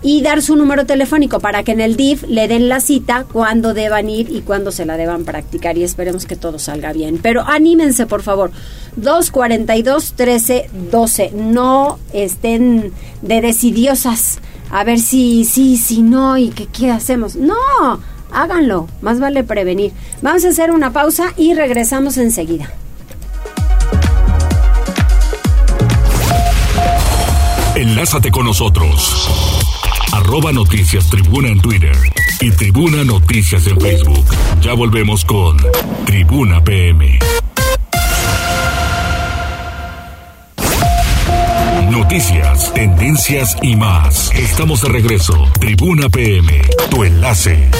[0.00, 3.74] y dar su número telefónico para que en el DIF le den la cita cuando
[3.74, 7.20] deban ir y cuando se la deban practicar y esperemos que todo salga bien.
[7.22, 8.50] Pero anímense, por favor.
[9.02, 11.32] 242-1312.
[11.32, 14.38] No estén de decidiosas
[14.70, 17.36] a ver si sí, si, si no y que qué hacemos.
[17.36, 17.54] No
[18.34, 19.92] háganlo, más vale prevenir.
[20.20, 22.70] Vamos a hacer una pausa y regresamos enseguida.
[27.76, 29.28] Enlázate con nosotros.
[30.12, 31.96] Arroba Noticias Tribuna en Twitter
[32.40, 34.24] y Tribuna Noticias en Facebook.
[34.60, 35.56] Ya volvemos con
[36.04, 37.18] Tribuna PM.
[41.90, 44.30] Noticias, tendencias y más.
[44.34, 45.48] Estamos de regreso.
[45.58, 47.70] Tribuna PM, tu enlace.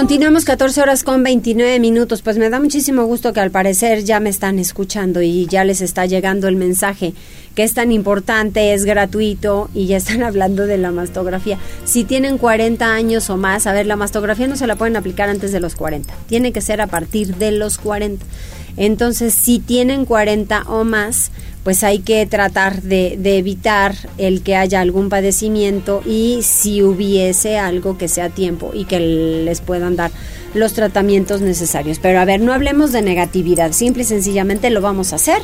[0.00, 2.22] Continuamos 14 horas con 29 minutos.
[2.22, 5.82] Pues me da muchísimo gusto que al parecer ya me están escuchando y ya les
[5.82, 7.12] está llegando el mensaje
[7.54, 11.58] que es tan importante, es gratuito y ya están hablando de la mastografía.
[11.84, 15.28] Si tienen 40 años o más, a ver, la mastografía no se la pueden aplicar
[15.28, 16.14] antes de los 40.
[16.26, 18.24] Tiene que ser a partir de los 40.
[18.78, 21.30] Entonces, si tienen 40 o más,
[21.64, 27.98] pues hay que tratar de, evitar el que haya algún padecimiento y si hubiese algo
[27.98, 30.10] que sea a tiempo y que les puedan dar
[30.54, 31.98] los tratamientos necesarios.
[31.98, 35.42] Pero a ver, no hablemos de negatividad, simple y sencillamente lo vamos a hacer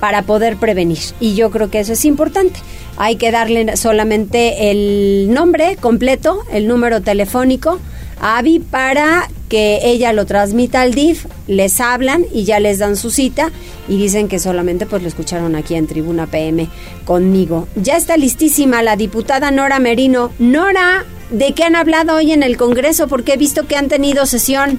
[0.00, 0.98] para poder prevenir.
[1.20, 2.58] Y yo creo que eso es importante.
[2.96, 7.78] Hay que darle solamente el nombre completo, el número telefónico
[8.20, 12.96] a Abby para que ella lo transmita al DIF, les hablan y ya les dan
[12.96, 13.50] su cita
[13.88, 16.68] y dicen que solamente pues lo escucharon aquí en Tribuna PM
[17.04, 17.66] conmigo.
[17.74, 20.30] Ya está listísima la diputada Nora Merino.
[20.38, 23.08] Nora, ¿de qué han hablado hoy en el Congreso?
[23.08, 24.78] Porque he visto que han tenido sesión.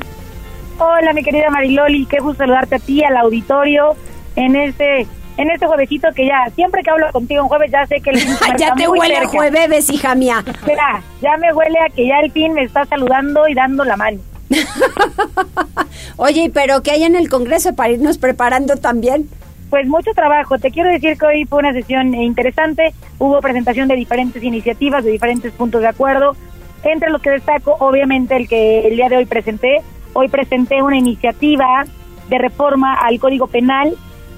[0.79, 3.95] Hola, mi querida Mariloli, qué gusto saludarte a ti, al auditorio,
[4.35, 5.05] en este
[5.41, 8.19] en este juevesito que ya, siempre que hablo contigo en jueves ya sé que el
[8.19, 10.43] fin Ya te huele a jueves, hija mía.
[10.45, 13.97] Espera, ya me huele a que ya el fin me está saludando y dando la
[13.97, 14.19] mano.
[16.17, 19.29] Oye, pero ¿qué hay en el Congreso para irnos preparando también?
[19.69, 20.59] Pues mucho trabajo.
[20.59, 22.93] Te quiero decir que hoy fue una sesión interesante.
[23.17, 26.35] Hubo presentación de diferentes iniciativas, de diferentes puntos de acuerdo.
[26.83, 29.81] Entre los que destaco, obviamente, el que el día de hoy presenté.
[30.13, 31.85] Hoy presenté una iniciativa
[32.29, 33.95] de reforma al Código Penal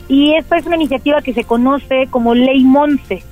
[0.07, 3.23] y esta es una iniciativa que se conoce como Ley Monse.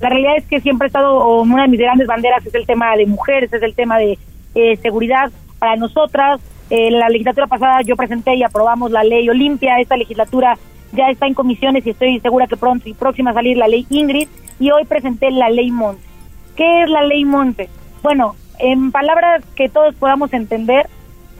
[0.00, 2.96] La realidad es que siempre ha estado, una de mis grandes banderas es el tema
[2.96, 4.18] de mujeres, es el tema de
[4.54, 6.40] eh, seguridad para nosotras.
[6.70, 10.56] En la legislatura pasada yo presenté y aprobamos la ley Olimpia, esta legislatura
[10.92, 13.86] ya está en comisiones y estoy segura que pronto y próxima a salir la ley
[13.90, 16.02] Ingrid y hoy presenté la ley Monte.
[16.56, 17.68] ¿Qué es la ley Monte?
[18.02, 20.88] Bueno, en palabras que todos podamos entender,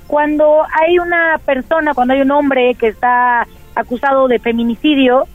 [0.06, 3.46] cuando hay una persona, cuando hay un hombre que está
[3.78, 5.26] acusado de feminicidio,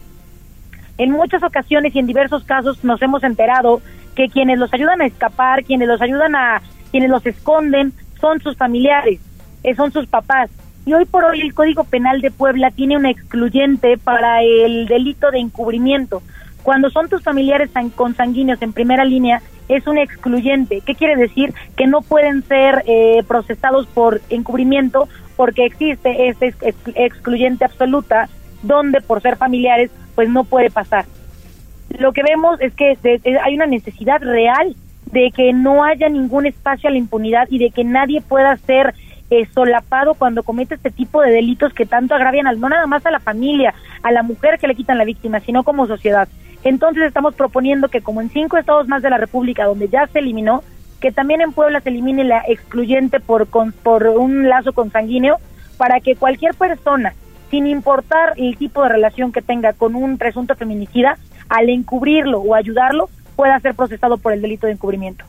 [0.97, 3.81] en muchas ocasiones y en diversos casos nos hemos enterado
[4.15, 8.55] que quienes los ayudan a escapar, quienes los ayudan a, quienes los esconden, son sus
[8.57, 9.19] familiares,
[9.63, 10.51] eh, son sus papás.
[10.85, 15.31] Y hoy por hoy el Código Penal de Puebla tiene una excluyente para el delito
[15.31, 16.21] de encubrimiento.
[16.61, 20.81] Cuando son tus familiares consanguíneos en primera línea, es un excluyente.
[20.85, 21.53] ¿Qué quiere decir?
[21.75, 25.07] Que no pueden ser eh, procesados por encubrimiento
[25.43, 26.53] porque existe este
[26.95, 28.29] excluyente absoluta
[28.61, 31.03] donde por ser familiares pues no puede pasar.
[31.99, 32.97] Lo que vemos es que
[33.43, 34.73] hay una necesidad real
[35.11, 38.95] de que no haya ningún espacio a la impunidad y de que nadie pueda ser
[39.31, 43.05] eh, solapado cuando comete este tipo de delitos que tanto agravian al, no nada más
[43.05, 46.29] a la familia, a la mujer que le quitan la víctima, sino como sociedad.
[46.63, 50.19] Entonces estamos proponiendo que como en cinco estados más de la República donde ya se
[50.19, 50.63] eliminó,
[51.03, 55.35] que también en Puebla se elimine la excluyente por, por un lazo consanguíneo
[55.75, 57.13] para que cualquier persona,
[57.51, 61.17] sin importar el tipo de relación que tenga con un presunto feminicida,
[61.49, 65.25] al encubrirlo o ayudarlo, pueda ser procesado por el delito de encubrimiento.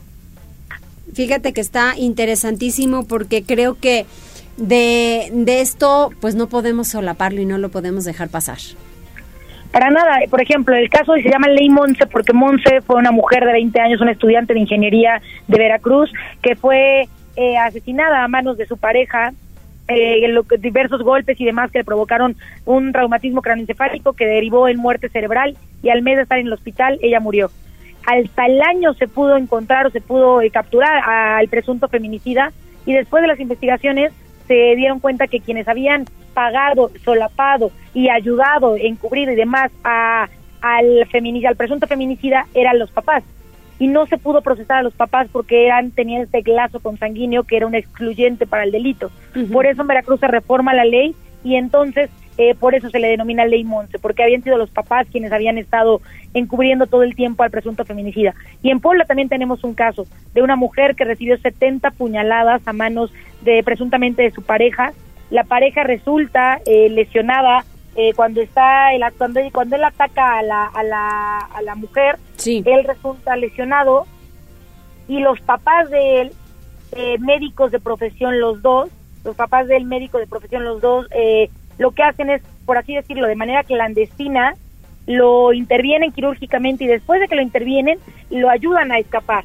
[1.13, 4.05] Fíjate que está interesantísimo porque creo que
[4.55, 8.59] de, de esto pues no podemos solaparlo y no lo podemos dejar pasar.
[9.75, 13.43] Para nada, por ejemplo, el caso se llama Ley Monse porque Monse fue una mujer
[13.43, 16.09] de 20 años, una estudiante de ingeniería de Veracruz,
[16.41, 19.33] que fue eh, asesinada a manos de su pareja,
[19.89, 25.09] eh, diversos golpes y demás que le provocaron un traumatismo craneoencefálico que derivó en muerte
[25.09, 27.51] cerebral y al mes de estar en el hospital ella murió.
[28.05, 32.53] Hasta el año se pudo encontrar o se pudo eh, capturar al presunto feminicida
[32.85, 34.13] y después de las investigaciones
[34.47, 40.27] se dieron cuenta que quienes habían pagado, solapado y ayudado, encubrido y demás a,
[40.61, 43.23] al, feminicida, al presunto feminicida eran los papás.
[43.77, 47.57] Y no se pudo procesar a los papás porque eran tenían este lazo consanguíneo que
[47.57, 49.11] era un excluyente para el delito.
[49.51, 53.07] Por eso en Veracruz se reforma la ley y entonces eh, por eso se le
[53.07, 56.01] denomina ley Monse, porque habían sido los papás quienes habían estado
[56.33, 58.33] encubriendo todo el tiempo al presunto feminicida.
[58.61, 62.73] Y en Puebla también tenemos un caso de una mujer que recibió 70 puñaladas a
[62.73, 64.91] manos de presuntamente de su pareja.
[65.29, 67.63] La pareja resulta eh, lesionada
[67.95, 72.17] eh, cuando está el cuando, cuando él ataca a la, a la, a la mujer,
[72.45, 74.05] él resulta lesionado
[75.07, 76.31] y los papás de él,
[77.19, 78.89] médicos de profesión los dos,
[79.23, 82.95] los papás del médico de profesión los dos, eh, lo que hacen es, por así
[82.95, 84.55] decirlo, de manera clandestina,
[85.07, 89.43] lo intervienen quirúrgicamente y después de que lo intervienen, lo ayudan a escapar.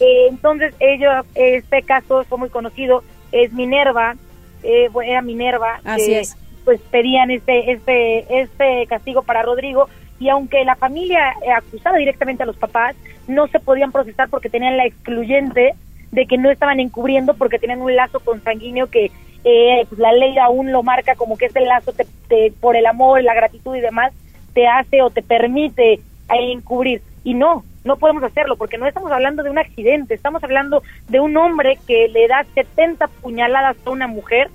[0.00, 4.16] Eh, entonces, ellos, este caso fue muy conocido, es Minerva,
[4.62, 6.36] eh, era Minerva, Así es.
[6.64, 12.46] pues pedían este, este, este castigo para Rodrigo y aunque la familia acusaba directamente a
[12.46, 12.94] los papás,
[13.28, 15.74] no se podían procesar porque tenían la excluyente
[16.10, 19.10] de que no estaban encubriendo porque tenían un lazo consanguíneo que
[19.44, 23.22] eh, pues la ley aún lo marca como que ese lazo te, por el amor,
[23.22, 24.12] la gratitud y demás
[24.54, 27.02] te hace o te permite encubrir.
[27.24, 31.20] Y no, no podemos hacerlo porque no estamos hablando de un accidente, estamos hablando de
[31.20, 34.50] un hombre que le da 70 puñaladas a una mujer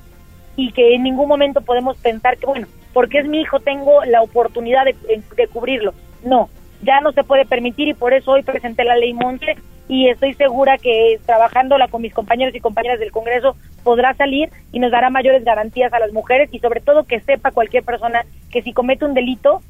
[0.56, 4.22] y que en ningún momento podemos pensar que, bueno, porque es mi hijo tengo la
[4.22, 4.96] oportunidad de,
[5.36, 5.94] de cubrirlo.
[6.24, 6.50] No,
[6.82, 9.58] ya no se puede permitir y por eso hoy presenté la ley Monte
[9.90, 14.80] y estoy segura que trabajándola con mis compañeros y compañeras del Congreso podrá salir y
[14.80, 18.62] nos dará mayores garantías a las mujeres y sobre todo que sepa cualquier persona que
[18.62, 19.62] si comete un delito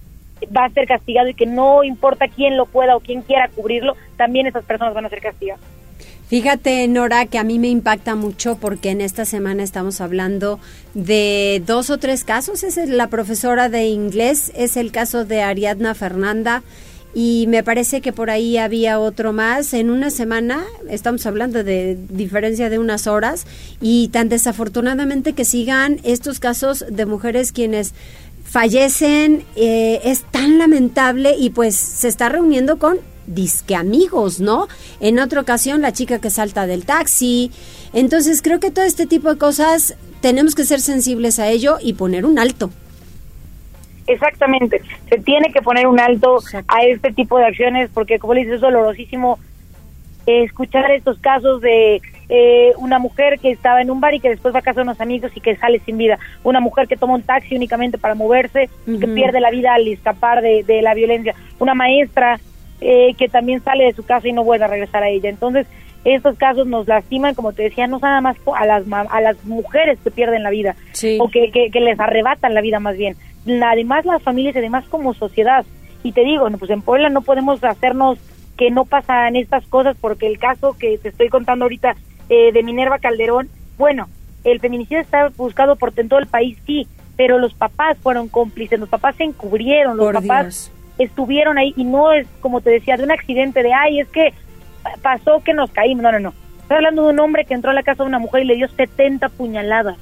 [0.56, 3.96] va a ser castigado y que no importa quién lo pueda o quién quiera cubrirlo,
[4.18, 5.62] también esas personas van a ser castigadas.
[6.28, 10.60] Fíjate, Nora, que a mí me impacta mucho porque en esta semana estamos hablando
[10.94, 12.64] de dos o tres casos.
[12.64, 16.64] Es la profesora de inglés, es el caso de Ariadna Fernanda,
[17.20, 19.74] y me parece que por ahí había otro más.
[19.74, 23.48] En una semana, estamos hablando de diferencia de unas horas,
[23.82, 27.96] y tan desafortunadamente que sigan estos casos de mujeres quienes
[28.44, 34.68] fallecen, eh, es tan lamentable y pues se está reuniendo con disque amigos, ¿no?
[35.00, 37.50] En otra ocasión la chica que salta del taxi.
[37.94, 41.94] Entonces creo que todo este tipo de cosas tenemos que ser sensibles a ello y
[41.94, 42.70] poner un alto.
[44.08, 48.42] Exactamente, se tiene que poner un alto a este tipo de acciones porque como le
[48.42, 49.38] dices es dolorosísimo
[50.26, 54.30] eh, escuchar estos casos de eh, una mujer que estaba en un bar y que
[54.30, 56.98] después va a casa de unos amigos y que sale sin vida, una mujer que
[56.98, 60.94] toma un taxi únicamente para moverse y que pierde la vida al escapar de, la
[60.94, 62.40] violencia, una maestra
[62.82, 65.30] eh, que también sale de su casa y no vuelve a regresar a ella.
[65.30, 65.68] Entonces,
[66.16, 70.00] estos casos nos lastiman, como te decía, no nada más a las, a las mujeres
[70.04, 70.76] que pierden la vida
[71.20, 73.16] o que, que les arrebatan la vida más bien,
[73.64, 75.66] además las familias y además como sociedad.
[76.04, 78.20] Y te digo, pues en Puebla no podemos hacernos
[78.58, 81.96] que no pasan estas cosas porque el caso que te estoy contando ahorita
[82.30, 84.08] eh, de Minerva Calderón, bueno,
[84.44, 88.80] el feminicidio está buscado por en todo el país, sí, pero los papás fueron cómplices,
[88.80, 93.04] los papás se encubrieron, los papás estuvieron ahí y no es como te decía de
[93.04, 94.34] un accidente de, ay, es que
[95.02, 96.34] pasó que nos caímos, no, no, no.
[96.62, 98.56] Estoy hablando de un hombre que entró a la casa de una mujer y le
[98.56, 99.98] dio 70 puñaladas.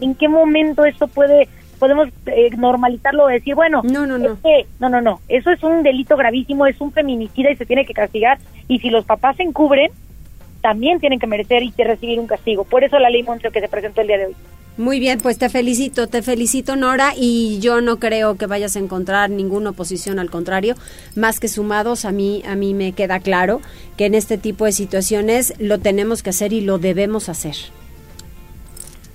[0.00, 4.36] ¿En qué momento eso puede podemos eh, normalizarlo o decir, bueno, no, no, no.
[4.78, 7.94] no, no, no, eso es un delito gravísimo, es un feminicida y se tiene que
[7.94, 8.38] castigar.
[8.68, 9.90] Y si los papás se encubren,
[10.60, 12.64] también tienen que merecer y recibir un castigo.
[12.64, 14.36] Por eso la ley Moncho que se presentó el día de hoy.
[14.80, 18.78] Muy bien, pues te felicito, te felicito Nora y yo no creo que vayas a
[18.78, 20.74] encontrar ninguna oposición, al contrario,
[21.14, 23.60] más que sumados, a mí, a mí me queda claro
[23.98, 27.56] que en este tipo de situaciones lo tenemos que hacer y lo debemos hacer.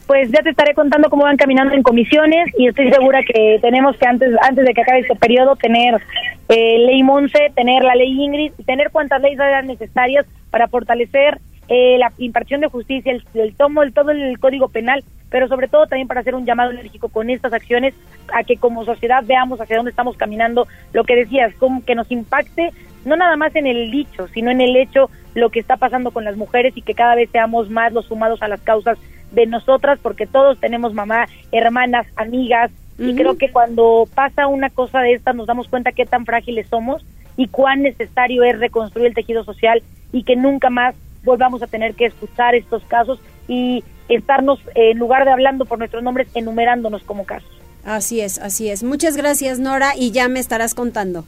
[0.06, 3.98] Pues ya te estaré contando cómo van caminando en comisiones y estoy segura que tenemos
[3.98, 6.00] que antes antes de que acabe este periodo tener
[6.48, 11.98] eh, ley Monse, tener la ley Ingrid, tener cuantas leyes eran necesarias para fortalecer eh,
[11.98, 15.04] la impartición de justicia, el, tomo, el, todo el código penal,
[15.36, 17.94] pero sobre todo también para hacer un llamado enérgico con estas acciones
[18.34, 22.10] a que como sociedad veamos hacia dónde estamos caminando, lo que decías, como que nos
[22.10, 22.72] impacte
[23.04, 26.24] no nada más en el dicho, sino en el hecho, lo que está pasando con
[26.24, 28.98] las mujeres y que cada vez seamos más los sumados a las causas
[29.34, 35.02] de nosotras, porque todos tenemos mamá, hermanas, amigas, y creo que cuando pasa una cosa
[35.02, 37.06] de esta nos damos cuenta qué tan frágiles somos
[37.36, 39.84] y cuán necesario es reconstruir el tejido social
[40.14, 45.26] y que nunca más volvamos a tener que escuchar estos casos y estarnos, en lugar
[45.26, 47.50] de hablando por nuestros nombres, enumerándonos como casos.
[47.84, 48.84] Así es, así es.
[48.84, 51.26] Muchas gracias, Nora, y ya me estarás contando.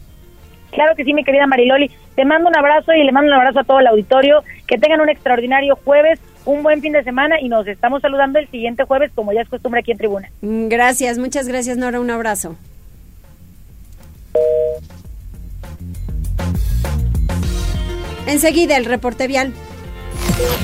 [0.72, 1.92] Claro que sí, mi querida Mariloli.
[2.16, 4.44] Te mando un abrazo y le mando un abrazo a todo el auditorio.
[4.68, 8.50] Que tengan un extraordinario jueves, un buen fin de semana y nos estamos saludando el
[8.50, 10.30] siguiente jueves, como ya es costumbre aquí en Tribuna.
[10.42, 12.00] Mm, gracias, muchas gracias, Nora.
[12.00, 12.56] Un abrazo.
[18.28, 19.54] Enseguida el reporte vial.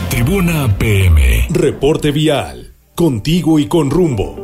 [0.09, 1.47] Tribuna PM.
[1.49, 2.75] Reporte vial.
[2.93, 4.35] Contigo y con rumbo.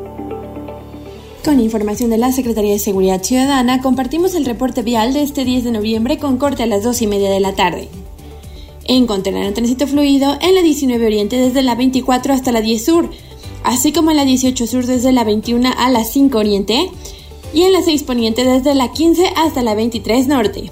[1.45, 5.65] Con información de la Secretaría de Seguridad Ciudadana, compartimos el reporte vial de este 10
[5.65, 7.89] de noviembre con corte a las 2 y media de la tarde.
[8.85, 13.11] Encontrarán tránsito fluido en la 19 Oriente desde la 24 hasta la 10 Sur,
[13.63, 16.89] así como en la 18 Sur desde la 21 a la 5 Oriente
[17.53, 20.71] y en la 6 Poniente desde la 15 hasta la 23 Norte.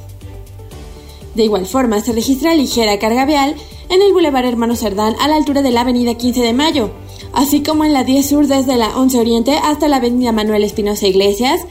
[1.35, 3.55] De igual forma, se registra ligera carga vial
[3.89, 6.91] en el Boulevard Hermano Cerdán a la altura de la Avenida 15 de Mayo,
[7.33, 11.07] así como en la 10 Sur desde la 11 Oriente hasta la Avenida Manuel Espinosa
[11.07, 11.61] Iglesias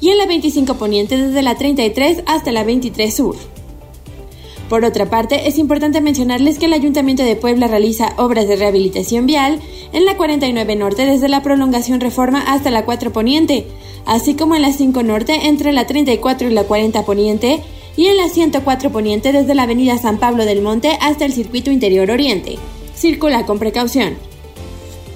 [0.00, 3.36] y en la 25 Poniente desde la 33 hasta la 23 Sur.
[4.68, 9.26] Por otra parte, es importante mencionarles que el Ayuntamiento de Puebla realiza obras de rehabilitación
[9.26, 9.60] vial
[9.92, 13.66] en la 49 Norte desde la prolongación Reforma hasta la 4 Poniente,
[14.06, 17.62] así como en la 5 Norte entre la 34 y la 40 Poniente
[17.96, 21.70] y en la 104 Poniente desde la Avenida San Pablo del Monte hasta el Circuito
[21.70, 22.58] Interior Oriente.
[22.94, 24.16] Circula con precaución.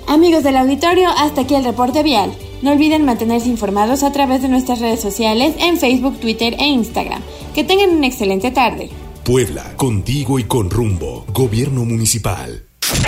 [0.07, 2.33] Amigos del auditorio, hasta aquí el reporte vial.
[2.63, 7.23] No olviden mantenerse informados a través de nuestras redes sociales en Facebook, Twitter e Instagram.
[7.55, 8.91] Que tengan una excelente tarde.
[9.25, 11.25] Puebla, contigo y con rumbo.
[11.33, 12.67] Gobierno Municipal.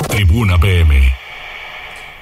[0.09, 1.18] Tribuna PM.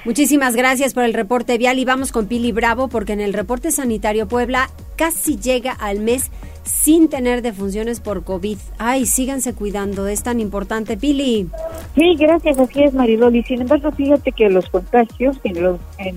[0.07, 3.71] Muchísimas gracias por el reporte vial y vamos con Pili Bravo porque en el reporte
[3.71, 6.31] sanitario Puebla casi llega al mes
[6.63, 8.57] sin tener defunciones por COVID.
[8.77, 11.49] Ay, síganse cuidando, es tan importante, Pili.
[11.93, 13.43] Sí, gracias, así es, Mariloli.
[13.43, 16.15] Sin embargo, fíjate que los contagios en los, en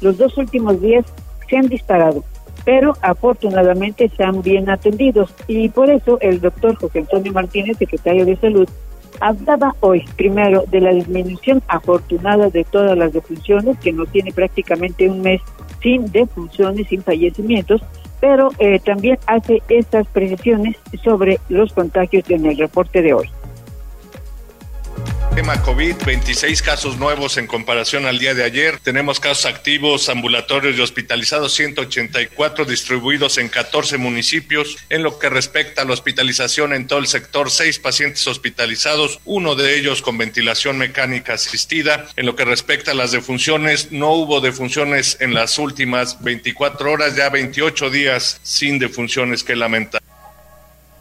[0.00, 1.04] los dos últimos días
[1.50, 2.22] se han disparado,
[2.64, 8.36] pero afortunadamente están bien atendidos y por eso el doctor José Antonio Martínez, secretario de
[8.36, 8.68] Salud,
[9.20, 15.08] hablaba hoy primero de la disminución afortunada de todas las defunciones, que no tiene prácticamente
[15.08, 15.40] un mes
[15.82, 17.82] sin defunciones, sin fallecimientos,
[18.20, 23.30] pero eh, también hace estas precisiones sobre los contagios en el reporte de hoy.
[25.34, 28.78] Tema COVID, 26 casos nuevos en comparación al día de ayer.
[28.78, 34.76] Tenemos casos activos, ambulatorios y hospitalizados, 184 distribuidos en 14 municipios.
[34.90, 39.56] En lo que respecta a la hospitalización en todo el sector, seis pacientes hospitalizados, uno
[39.56, 42.06] de ellos con ventilación mecánica asistida.
[42.14, 47.16] En lo que respecta a las defunciones, no hubo defunciones en las últimas 24 horas,
[47.16, 50.00] ya 28 días sin defunciones que lamentar.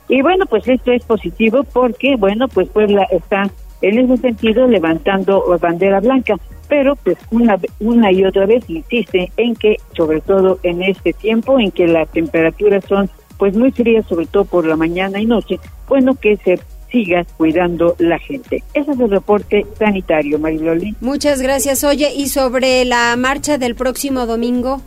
[0.09, 3.51] Y bueno, pues esto es positivo porque, bueno, pues Puebla está
[3.84, 6.36] en ese sentido levantando bandera blanca,
[6.67, 11.59] pero pues una, una y otra vez insiste en que, sobre todo en este tiempo
[11.59, 15.59] en que las temperaturas son pues muy frías, sobre todo por la mañana y noche,
[15.88, 16.59] bueno, que se
[16.89, 18.63] siga cuidando la gente.
[18.73, 20.95] Ese es el reporte sanitario, Mariloli.
[21.01, 21.84] Muchas gracias.
[21.84, 24.81] Oye, ¿y sobre la marcha del próximo domingo?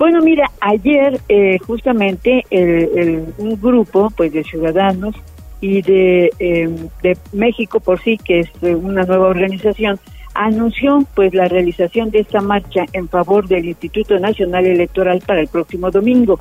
[0.00, 5.14] Bueno, mira, ayer eh, justamente el, un grupo pues de ciudadanos
[5.60, 6.68] y de, eh,
[7.02, 9.98] de México por sí, que es eh, una nueva organización,
[10.34, 15.48] anunció pues la realización de esta marcha en favor del Instituto Nacional Electoral para el
[15.48, 16.38] próximo domingo.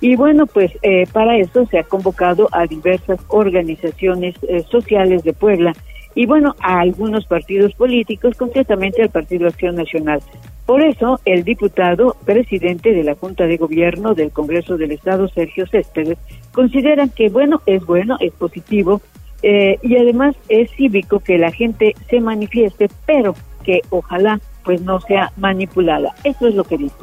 [0.00, 4.34] Y bueno, pues eh, para eso se ha convocado a diversas organizaciones
[4.70, 5.72] sociales de Puebla
[6.14, 10.20] y bueno, a algunos partidos políticos, concretamente al Partido Acción Nacional.
[10.66, 15.66] Por eso, el diputado presidente de la Junta de Gobierno del Congreso del Estado, Sergio
[15.66, 16.18] Céspedes,
[16.52, 19.02] considera que, bueno, es bueno, es positivo
[19.42, 25.00] eh, y además es cívico que la gente se manifieste, pero que ojalá pues no
[25.00, 26.14] sea manipulada.
[26.24, 26.96] Eso es lo que dice.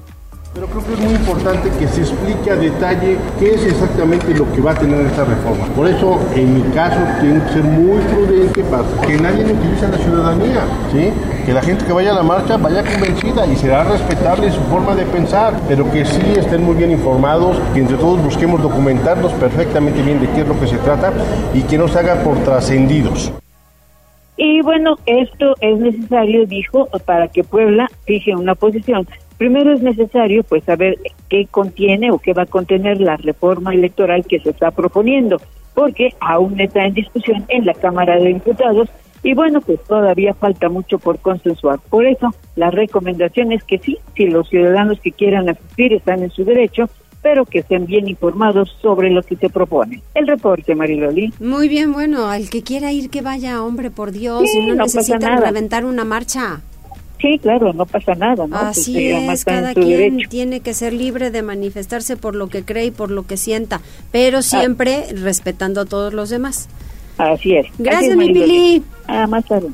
[0.54, 4.52] Pero creo que es muy importante que se explique a detalle qué es exactamente lo
[4.52, 5.66] que va a tener esta reforma.
[5.68, 9.86] Por eso, en mi caso, tengo que ser muy prudente para que nadie me utilice
[9.86, 11.14] a la ciudadanía, ¿sí?
[11.46, 14.94] Que la gente que vaya a la marcha vaya convencida y será respetable su forma
[14.94, 20.02] de pensar, pero que sí estén muy bien informados, que entre todos busquemos documentarnos perfectamente
[20.02, 21.14] bien de qué es lo que se trata
[21.54, 23.32] y que no se haga por trascendidos.
[24.36, 29.08] Y bueno, esto es necesario, dijo, para que Puebla fije una posición
[29.42, 34.24] Primero es necesario pues saber qué contiene o qué va a contener la reforma electoral
[34.24, 35.42] que se está proponiendo,
[35.74, 38.90] porque aún está en discusión en la Cámara de Diputados
[39.24, 41.80] y bueno, pues todavía falta mucho por consensuar.
[41.90, 46.30] Por eso, la recomendación es que sí, si los ciudadanos que quieran asistir están en
[46.30, 46.88] su derecho,
[47.24, 50.04] pero que estén bien informados sobre lo que se propone.
[50.14, 51.34] El reporte, Mariloli.
[51.40, 55.38] Muy bien, bueno, al que quiera ir que vaya, hombre, por Dios, y no, necesita
[55.38, 56.62] reventar una marcha.
[57.22, 58.58] Sí, claro, no pasa nada, ¿no?
[58.58, 62.86] Pues Así es, cada quien tiene que ser libre de manifestarse por lo que cree
[62.86, 64.42] y por lo que sienta, pero ah.
[64.42, 66.68] siempre respetando a todos los demás.
[67.18, 67.68] Así es.
[67.78, 68.84] Gracias, mi Pili.
[69.08, 69.68] Ah, más tarde.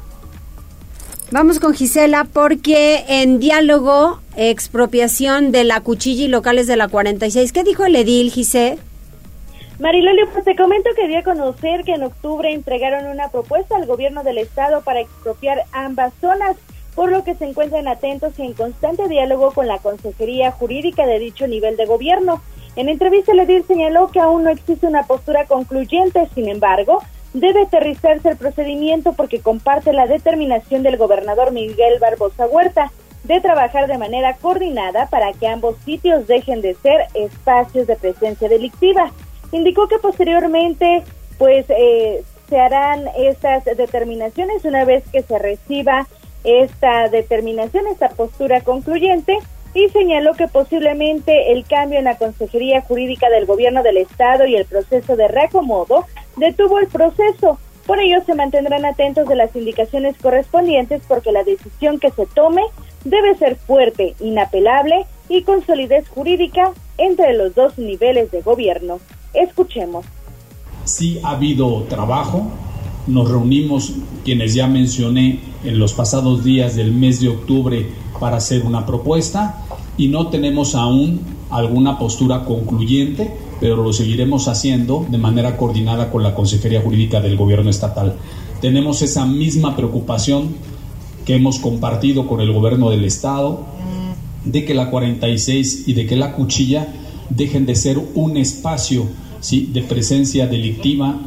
[1.31, 7.51] Vamos con Gisela porque en diálogo, expropiación de la cuchilla y locales de la 46.
[7.51, 8.77] ¿Qué dijo el edil, Gisé?
[9.79, 13.85] Mariloli, pues te comento que dio a conocer que en octubre entregaron una propuesta al
[13.85, 16.55] gobierno del estado para expropiar ambas zonas
[16.97, 21.19] por lo que se encuentran atentos y en constante diálogo con la Consejería Jurídica de
[21.19, 22.41] dicho nivel de gobierno.
[22.75, 27.03] En entrevista, el edil señaló que aún no existe una postura concluyente, sin embargo,
[27.35, 32.91] debe aterrizarse el procedimiento porque comparte la determinación del gobernador Miguel Barbosa Huerta
[33.25, 38.49] de trabajar de manera coordinada para que ambos sitios dejen de ser espacios de presencia
[38.49, 39.11] delictiva.
[39.51, 41.03] Indicó que posteriormente,
[41.37, 46.07] pues, eh, se harán estas determinaciones una vez que se reciba
[46.47, 49.37] esta determinación, esta postura concluyente
[49.73, 54.55] y señaló que posiblemente el cambio en la Consejería Jurídica del Gobierno del Estado y
[54.55, 56.05] el proceso de reacomodo
[56.37, 57.59] detuvo el proceso.
[57.85, 62.61] Por ello se mantendrán atentos de las indicaciones correspondientes porque la decisión que se tome
[63.03, 68.99] debe ser fuerte, inapelable y con solidez jurídica entre los dos niveles de gobierno.
[69.33, 70.05] Escuchemos.
[70.85, 72.47] Sí ha habido trabajo,
[73.07, 73.93] nos reunimos
[74.23, 77.87] quienes ya mencioné en los pasados días del mes de octubre
[78.19, 79.63] para hacer una propuesta
[79.97, 86.23] y no tenemos aún alguna postura concluyente, pero lo seguiremos haciendo de manera coordinada con
[86.23, 88.15] la Consejería Jurídica del Gobierno Estatal.
[88.61, 90.55] Tenemos esa misma preocupación
[91.25, 93.65] que hemos compartido con el Gobierno del Estado
[94.45, 96.93] de que la 46 y de que la cuchilla
[97.29, 99.05] dejen de ser un espacio
[99.41, 99.69] ¿sí?
[99.73, 101.19] de presencia delictiva,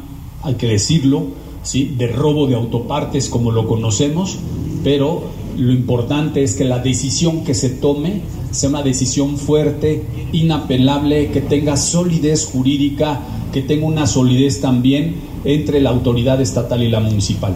[0.43, 1.27] hay que decirlo,
[1.63, 1.95] ¿sí?
[1.97, 4.39] de robo de autopartes como lo conocemos,
[4.83, 5.23] pero
[5.57, 11.41] lo importante es que la decisión que se tome sea una decisión fuerte, inapelable, que
[11.41, 13.19] tenga solidez jurídica,
[13.53, 17.55] que tenga una solidez también entre la autoridad estatal y la municipal.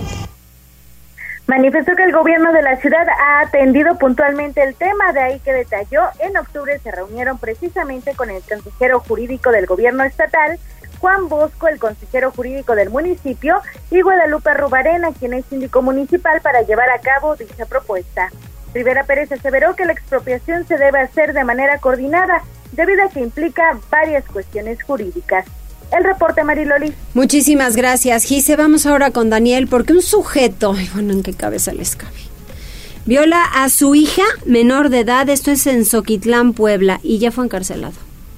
[1.47, 5.53] Manifestó que el gobierno de la ciudad ha atendido puntualmente el tema, de ahí que
[5.53, 10.57] detalló, en octubre se reunieron precisamente con el consejero jurídico del gobierno estatal,
[11.05, 16.63] Juan Bosco, el consejero jurídico del municipio, y Guadalupe Rubarena, quien es síndico municipal, para
[16.63, 18.31] llevar a cabo dicha propuesta.
[18.73, 22.41] Rivera Pérez aseveró que la expropiación se debe hacer de manera coordinada,
[22.71, 25.45] debido a que implica varias cuestiones jurídicas.
[25.95, 26.91] El reporte, Mariloli.
[27.13, 28.55] Muchísimas gracias, Gise.
[28.55, 32.17] Vamos ahora con Daniel, porque un sujeto, bueno, ¿en qué cabeza les cabe?
[33.05, 37.45] Viola a su hija menor de edad, esto es en Soquitlán, Puebla, y ya fue
[37.45, 37.93] encarcelado.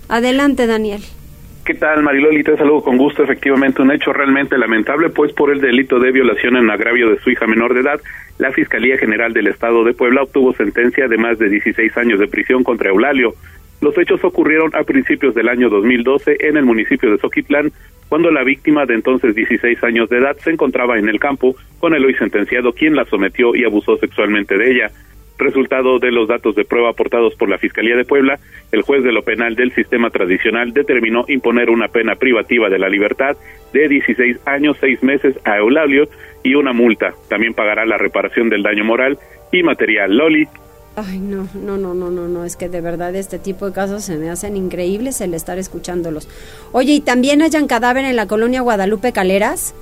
[0.09, 1.05] Adelante, Daniel.
[1.67, 2.43] ¿Qué tal, Mariloli?
[2.43, 3.23] Te saludo con gusto.
[3.23, 7.29] Efectivamente, un hecho realmente lamentable, pues por el delito de violación en agravio de su
[7.29, 7.99] hija menor de edad,
[8.37, 12.29] la Fiscalía General del Estado de Puebla obtuvo sentencia de más de 16 años de
[12.29, 13.33] prisión contra Eulalio.
[13.81, 17.73] Los hechos ocurrieron a principios del año 2012 en el municipio de Soquitlán,
[18.07, 21.93] cuando la víctima de entonces 16 años de edad se encontraba en el campo con
[21.93, 24.91] el hoy sentenciado, quien la sometió y abusó sexualmente de ella.
[25.37, 28.39] Resultado de los datos de prueba aportados por la Fiscalía de Puebla,
[28.71, 32.89] el juez de lo penal del sistema tradicional determinó imponer una pena privativa de la
[32.89, 33.37] libertad
[33.71, 36.09] de 16 años, 6 meses a Eulalio
[36.43, 37.13] y una multa.
[37.29, 39.19] También pagará la reparación del daño moral
[39.51, 40.17] y material.
[40.17, 40.47] Loli.
[40.95, 44.03] Ay, no, no, no, no, no, no, es que de verdad este tipo de casos
[44.03, 46.27] se me hacen increíbles el estar escuchándolos.
[46.71, 49.75] Oye, ¿y también hayan cadáver en la colonia Guadalupe Caleras?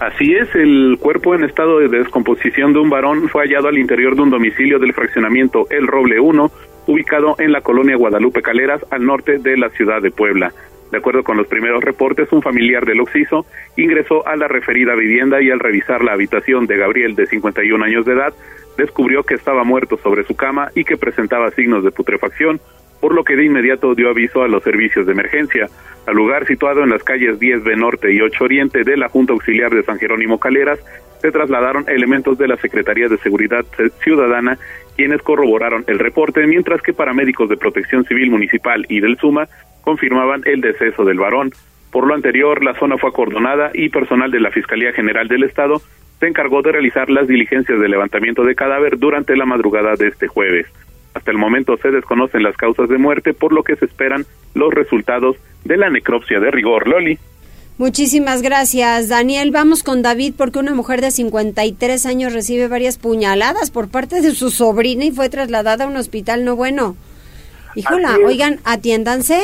[0.00, 4.14] Así es, el cuerpo en estado de descomposición de un varón fue hallado al interior
[4.14, 6.52] de un domicilio del fraccionamiento El Roble 1,
[6.86, 10.52] ubicado en la colonia Guadalupe Caleras, al norte de la ciudad de Puebla.
[10.92, 13.44] De acuerdo con los primeros reportes, un familiar del occiso
[13.76, 18.06] ingresó a la referida vivienda y al revisar la habitación de Gabriel, de 51 años
[18.06, 18.32] de edad,
[18.78, 22.60] descubrió que estaba muerto sobre su cama y que presentaba signos de putrefacción,
[23.00, 25.68] por lo que de inmediato dio aviso a los servicios de emergencia.
[26.06, 29.72] Al lugar situado en las calles 10B Norte y 8 Oriente de la Junta Auxiliar
[29.72, 30.80] de San Jerónimo Caleras,
[31.20, 33.64] se trasladaron elementos de la Secretaría de Seguridad
[34.02, 34.58] Ciudadana,
[34.96, 39.48] quienes corroboraron el reporte, mientras que paramédicos de Protección Civil Municipal y del SUMA
[39.82, 41.52] confirmaban el deceso del varón.
[41.90, 45.80] Por lo anterior, la zona fue acordonada y personal de la Fiscalía General del Estado
[46.20, 50.26] se encargó de realizar las diligencias de levantamiento de cadáver durante la madrugada de este
[50.26, 50.66] jueves.
[51.14, 54.72] Hasta el momento se desconocen las causas de muerte, por lo que se esperan los
[54.72, 56.88] resultados de la necropsia de rigor.
[56.88, 57.18] Loli.
[57.78, 59.52] Muchísimas gracias, Daniel.
[59.52, 64.32] Vamos con David porque una mujer de 53 años recibe varias puñaladas por parte de
[64.32, 66.96] su sobrina y fue trasladada a un hospital no bueno.
[67.76, 69.40] Híjola, oigan, atiéndanse.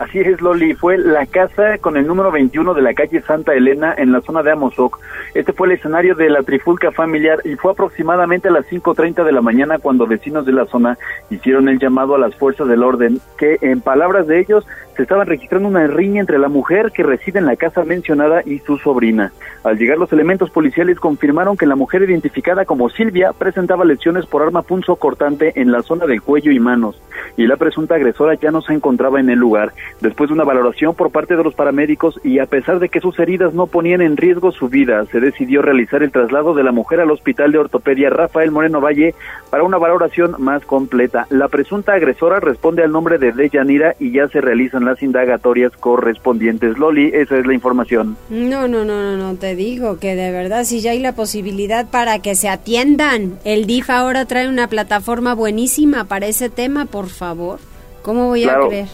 [0.00, 0.72] Así es, Loli.
[0.72, 4.42] Fue la casa con el número 21 de la calle Santa Elena en la zona
[4.42, 4.98] de Amozoc.
[5.34, 9.32] Este fue el escenario de la trifulca familiar y fue aproximadamente a las 5.30 de
[9.32, 10.96] la mañana cuando vecinos de la zona
[11.28, 15.26] hicieron el llamado a las fuerzas del orden que, en palabras de ellos, se estaban
[15.26, 19.32] registrando una riña entre la mujer que reside en la casa mencionada y su sobrina.
[19.64, 24.42] Al llegar los elementos policiales confirmaron que la mujer identificada como Silvia presentaba lesiones por
[24.42, 26.98] arma punzo cortante en la zona del cuello y manos
[27.36, 29.72] y la presunta agresora ya no se encontraba en el lugar.
[30.00, 33.18] Después de una valoración por parte de los paramédicos y a pesar de que sus
[33.18, 37.00] heridas no ponían en riesgo su vida, se decidió realizar el traslado de la mujer
[37.00, 39.14] al Hospital de Ortopedia Rafael Moreno Valle
[39.50, 41.26] para una valoración más completa.
[41.30, 46.78] La presunta agresora responde al nombre de Deyanira y ya se realizan las indagatorias correspondientes.
[46.78, 48.16] Loli, esa es la información.
[48.28, 51.88] No, no, no, no, no, te digo que de verdad si ya hay la posibilidad
[51.90, 53.38] para que se atiendan.
[53.44, 57.58] El DIF ahora trae una plataforma buenísima para ese tema, por favor.
[58.02, 58.88] ¿Cómo voy a creer?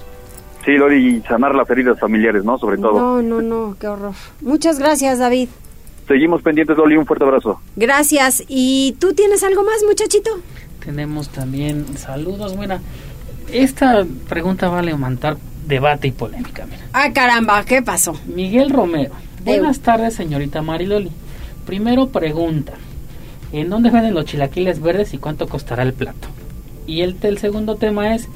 [0.67, 2.59] Sí, Loli, y sanar las heridas familiares, ¿no?
[2.59, 2.99] Sobre todo.
[2.99, 4.14] No, no, no, qué horror.
[4.43, 5.49] Muchas gracias, David.
[6.09, 7.61] Seguimos pendientes, Loli, un fuerte abrazo.
[7.77, 8.43] Gracias.
[8.49, 10.31] ¿Y tú tienes algo más, muchachito?
[10.85, 12.57] Tenemos también saludos.
[12.57, 12.81] Mira,
[13.53, 15.37] esta pregunta va a levantar
[15.69, 16.67] debate y polémica.
[16.67, 16.83] Mira.
[16.93, 18.19] Ah, caramba, ¿qué pasó?
[18.27, 19.14] Miguel Romero.
[19.45, 21.12] Buenas tardes, señorita Mariloli.
[21.64, 22.73] Primero pregunta,
[23.53, 26.27] ¿en dónde venden los chilaquiles verdes y cuánto costará el plato?
[26.89, 28.29] Y el, el segundo tema es,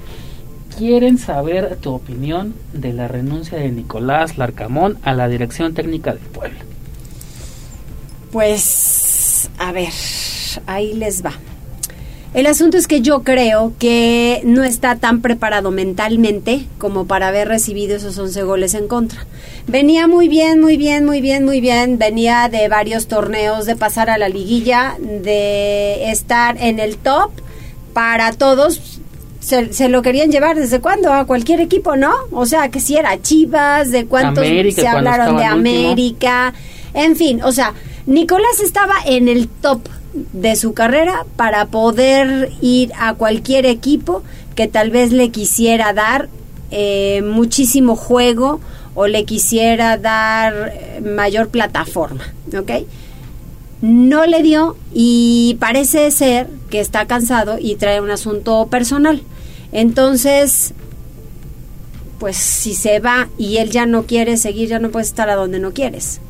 [0.77, 6.23] quieren saber tu opinión de la renuncia de Nicolás Larcamón a la dirección técnica del
[6.23, 6.59] pueblo.
[8.33, 9.93] Pues, a ver,
[10.67, 11.33] ahí les va.
[12.33, 17.49] El asunto es que yo creo que no está tan preparado mentalmente como para haber
[17.49, 19.27] recibido esos 11 goles en contra.
[19.67, 21.99] Venía muy bien, muy bien, muy bien, muy bien.
[21.99, 27.33] Venía de varios torneos, de pasar a la liguilla, de estar en el top
[27.95, 29.01] para todos.
[29.41, 32.13] Se, lo querían llevar desde cuándo a cualquier equipo, ¿no?
[32.31, 36.53] O sea, que si era Chivas, de cuántos se hablaron de América,
[36.95, 37.75] en fin, o sea,
[38.07, 39.81] Nicolás estaba en el top
[40.13, 44.23] de su carrera para poder ir a cualquier equipo
[44.55, 46.29] que tal vez le quisiera dar
[46.71, 48.61] eh, muchísimo juego
[48.95, 52.87] o le quisiera dar eh, mayor plataforma, ¿ok?
[53.83, 59.23] No le dio y parece ser que está cansado y trae un asunto personal.
[59.73, 60.73] Entonces,
[62.19, 65.37] pues si se va y él ya no quiere seguir, ya no puede estar a
[65.37, 66.21] donde no quieres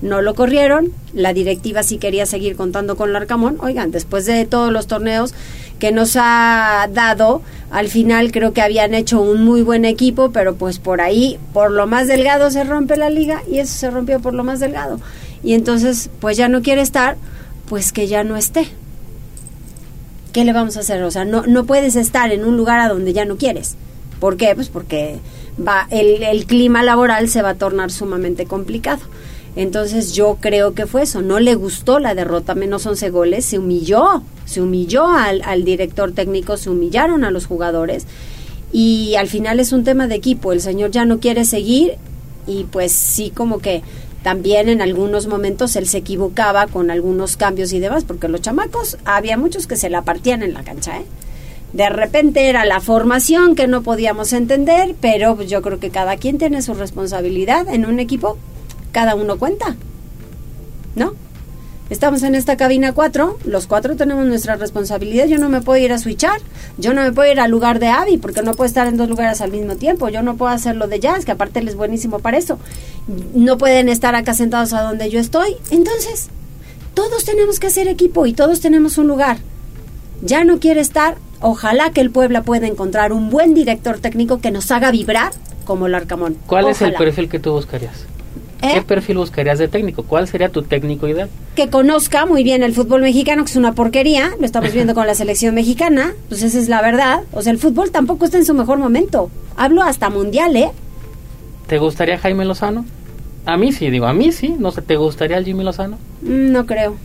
[0.00, 3.58] no lo corrieron, la directiva sí quería seguir contando con Larcamón.
[3.60, 5.34] Oigan, después de todos los torneos
[5.78, 10.54] que nos ha dado, al final creo que habían hecho un muy buen equipo, pero
[10.54, 14.20] pues por ahí, por lo más delgado se rompe la liga y eso se rompió
[14.20, 15.00] por lo más delgado.
[15.42, 17.16] Y entonces, pues ya no quiere estar,
[17.68, 18.68] pues que ya no esté.
[20.32, 21.02] ¿Qué le vamos a hacer?
[21.02, 23.76] O sea, no, no puedes estar en un lugar a donde ya no quieres.
[24.20, 24.54] ¿Por qué?
[24.54, 25.18] Pues porque
[25.64, 29.00] va, el, clima laboral se va a tornar sumamente complicado.
[29.56, 33.58] Entonces yo creo que fue eso, no le gustó la derrota, menos 11 goles, se
[33.58, 38.06] humilló, se humilló al, al director técnico, se humillaron a los jugadores
[38.72, 41.94] y al final es un tema de equipo, el señor ya no quiere seguir
[42.46, 43.82] y pues sí como que
[44.28, 48.98] también en algunos momentos él se equivocaba con algunos cambios y demás, porque los chamacos
[49.06, 51.06] había muchos que se la partían en la cancha, ¿eh?
[51.72, 56.36] De repente era la formación que no podíamos entender, pero yo creo que cada quien
[56.36, 58.36] tiene su responsabilidad en un equipo
[58.92, 59.76] cada uno cuenta.
[60.94, 61.14] ¿No?
[61.90, 65.26] Estamos en esta cabina cuatro, los cuatro tenemos nuestra responsabilidad.
[65.26, 66.38] Yo no me puedo ir a switchar,
[66.76, 69.08] yo no me puedo ir al lugar de Avi porque no puedo estar en dos
[69.08, 70.10] lugares al mismo tiempo.
[70.10, 72.58] Yo no puedo hacer lo de Jazz, que aparte él es buenísimo para eso.
[73.34, 75.56] No pueden estar acá sentados a donde yo estoy.
[75.70, 76.28] Entonces,
[76.92, 79.38] todos tenemos que hacer equipo y todos tenemos un lugar.
[80.20, 81.16] Ya no quiere estar.
[81.40, 85.32] Ojalá que el Puebla pueda encontrar un buen director técnico que nos haga vibrar
[85.64, 86.36] como el Arcamón.
[86.46, 88.04] ¿Cuál es el perfil que tú buscarías?
[88.60, 88.70] ¿Eh?
[88.74, 90.02] ¿Qué perfil buscarías de técnico?
[90.02, 91.28] ¿Cuál sería tu técnico ideal?
[91.54, 95.06] Que conozca muy bien el fútbol mexicano, que es una porquería, lo estamos viendo con
[95.06, 97.20] la selección mexicana, pues esa es la verdad.
[97.32, 99.30] O sea, el fútbol tampoco está en su mejor momento.
[99.56, 100.70] Hablo hasta mundial, ¿eh?
[101.68, 102.84] ¿Te gustaría Jaime Lozano?
[103.46, 104.56] A mí sí, digo, a mí sí.
[104.58, 105.96] No sé, ¿te gustaría el Jimmy Lozano?
[106.22, 106.96] Mm, No creo.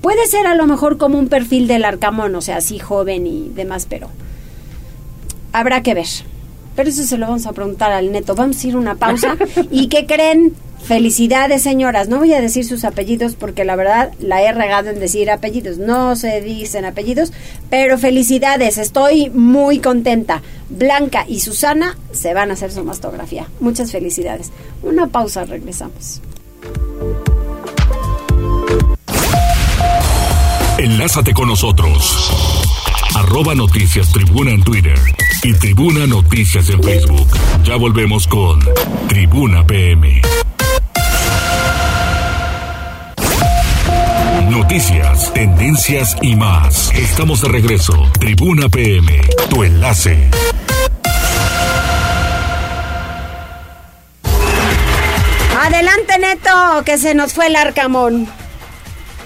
[0.00, 3.50] Puede ser a lo mejor como un perfil del Arcamón, o sea, así joven y
[3.54, 4.08] demás, pero
[5.52, 6.06] habrá que ver.
[6.76, 8.34] Pero eso se lo vamos a preguntar al neto.
[8.36, 9.36] Vamos a ir a una pausa.
[9.70, 10.54] ¿Y qué creen?
[10.84, 12.08] Felicidades, señoras.
[12.08, 15.78] No voy a decir sus apellidos porque la verdad la he regado en decir apellidos.
[15.78, 17.32] No se dicen apellidos,
[17.68, 18.78] pero felicidades.
[18.78, 20.42] Estoy muy contenta.
[20.70, 23.46] Blanca y Susana se van a hacer su mastografía.
[23.60, 24.50] Muchas felicidades.
[24.82, 26.22] Una pausa, regresamos.
[30.78, 32.30] Enlázate con nosotros.
[33.16, 34.98] Arroba Noticias Tribuna en Twitter
[35.42, 37.26] y Tribuna Noticias en Facebook.
[37.64, 38.60] Ya volvemos con
[39.08, 40.22] Tribuna PM.
[44.58, 46.92] Noticias, tendencias y más.
[46.92, 47.92] Estamos de regreso.
[48.18, 50.28] Tribuna PM, tu enlace.
[55.56, 58.26] Adelante, Neto, que se nos fue el Arcamón.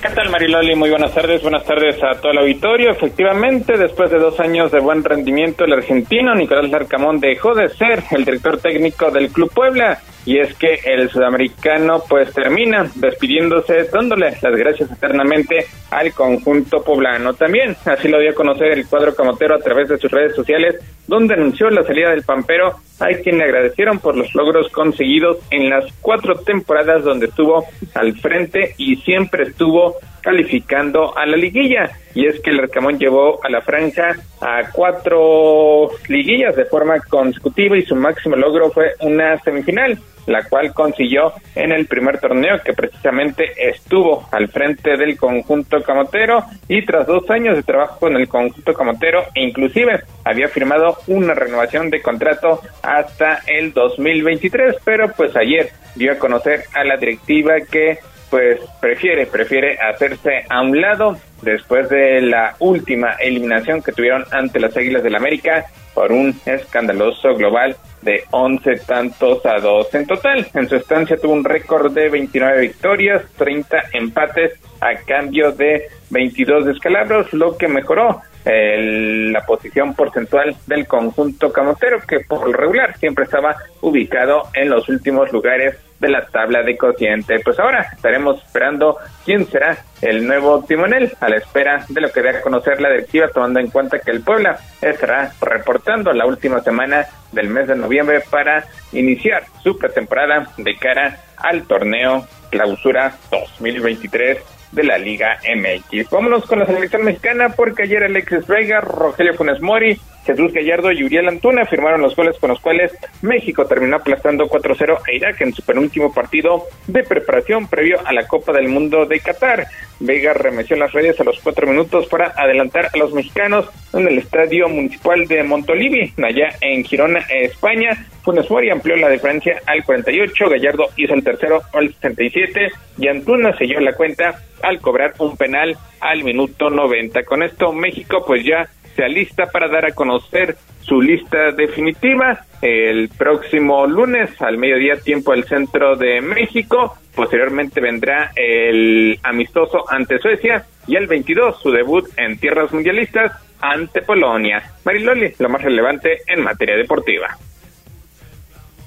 [0.03, 0.77] ¿Qué tal Mariloli?
[0.77, 2.91] Muy buenas tardes, buenas tardes a todo el auditorio.
[2.91, 8.05] Efectivamente, después de dos años de buen rendimiento, el argentino Nicolás Larcamón dejó de ser
[8.11, 14.37] el director técnico del Club Puebla y es que el sudamericano pues termina despidiéndose, dándole
[14.41, 17.35] las gracias eternamente al conjunto poblano.
[17.35, 20.77] También así lo dio a conocer el cuadro camotero a través de sus redes sociales,
[21.07, 22.77] donde anunció la salida del Pampero.
[23.01, 27.65] Hay quien le agradecieron por los logros conseguidos en las cuatro temporadas donde estuvo
[27.95, 31.91] al frente y siempre estuvo calificando a la liguilla.
[32.15, 37.77] Y es que el Arcamón llevó a la franja a cuatro liguillas de forma consecutiva
[37.77, 42.73] y su máximo logro fue una semifinal, la cual consiguió en el primer torneo que
[42.73, 48.29] precisamente estuvo al frente del conjunto camotero y tras dos años de trabajo con el
[48.29, 55.37] conjunto camotero e inclusive había firmado una renovación de contrato hasta el 2023, pero pues
[55.37, 57.99] ayer dio a conocer a la directiva que
[58.31, 64.59] pues prefiere, prefiere hacerse a un lado después de la última eliminación que tuvieron ante
[64.59, 69.95] las Águilas del América por un escandaloso global de 11 tantos a 2.
[69.95, 75.53] En total, en su estancia tuvo un récord de 29 victorias, 30 empates a cambio
[75.53, 82.47] de 22 descalabros, lo que mejoró el- la posición porcentual del conjunto camotero, que por
[82.47, 87.39] lo regular siempre estaba ubicado en los últimos lugares de la tabla de cociente.
[87.45, 92.23] Pues ahora estaremos esperando quién será el nuevo timonel a la espera de lo que
[92.23, 96.61] dé a conocer la directiva, tomando en cuenta que el Puebla estará reportando la última
[96.61, 104.39] semana del mes de noviembre para iniciar su pretemporada de cara al torneo clausura 2023
[104.73, 106.11] de la Liga MX.
[106.11, 111.03] Vámonos con la selección mexicana porque ayer Alexis Vega, Rogelio Funes Mori, Jesús Gallardo y
[111.03, 112.93] Uriel Antuna firmaron los goles con los cuales
[113.23, 118.27] México terminó aplastando 4-0 a Irak en su penúltimo partido de preparación previo a la
[118.27, 119.67] Copa del Mundo de Qatar.
[119.99, 124.19] Vega remeció las redes a los cuatro minutos para adelantar a los mexicanos en el
[124.19, 128.07] Estadio Municipal de Montolivi, allá en Girona, España.
[128.25, 133.57] Funes Mori amplió la diferencia al 48, Gallardo hizo el tercero al 67 y Antuna
[133.57, 137.25] selló la cuenta al cobrar un penal al minuto 90.
[137.25, 143.09] Con esto México pues ya se alista para dar a conocer su lista definitiva el
[143.09, 146.97] próximo lunes al mediodía tiempo del centro de México.
[147.15, 154.03] Posteriormente vendrá el amistoso ante Suecia y el 22 su debut en tierras mundialistas ante
[154.03, 154.63] Polonia.
[154.85, 157.37] Mariloli, lo más relevante en materia deportiva.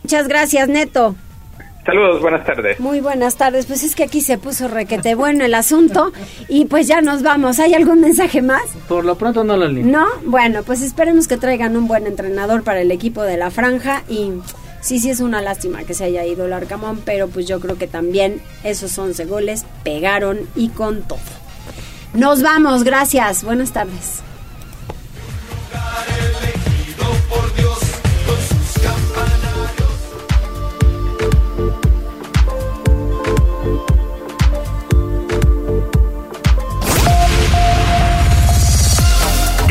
[0.04, 1.16] Muchas gracias, Neto.
[1.86, 2.80] Saludos, buenas tardes.
[2.80, 3.68] Muy buenas tardes.
[3.68, 6.12] Pues es que aquí se puso requete bueno el asunto
[6.48, 7.60] y pues ya nos vamos.
[7.60, 8.64] ¿Hay algún mensaje más?
[8.88, 9.86] Por lo pronto no lo leo.
[9.86, 10.08] ¿No?
[10.24, 14.32] Bueno, pues esperemos que traigan un buen entrenador para el equipo de la franja y
[14.82, 17.78] sí, sí es una lástima que se haya ido el Arcamón, pero pues yo creo
[17.78, 21.20] que también esos 11 goles pegaron y con todo.
[22.16, 23.44] Nos vamos, gracias.
[23.44, 24.24] Buenas tardes.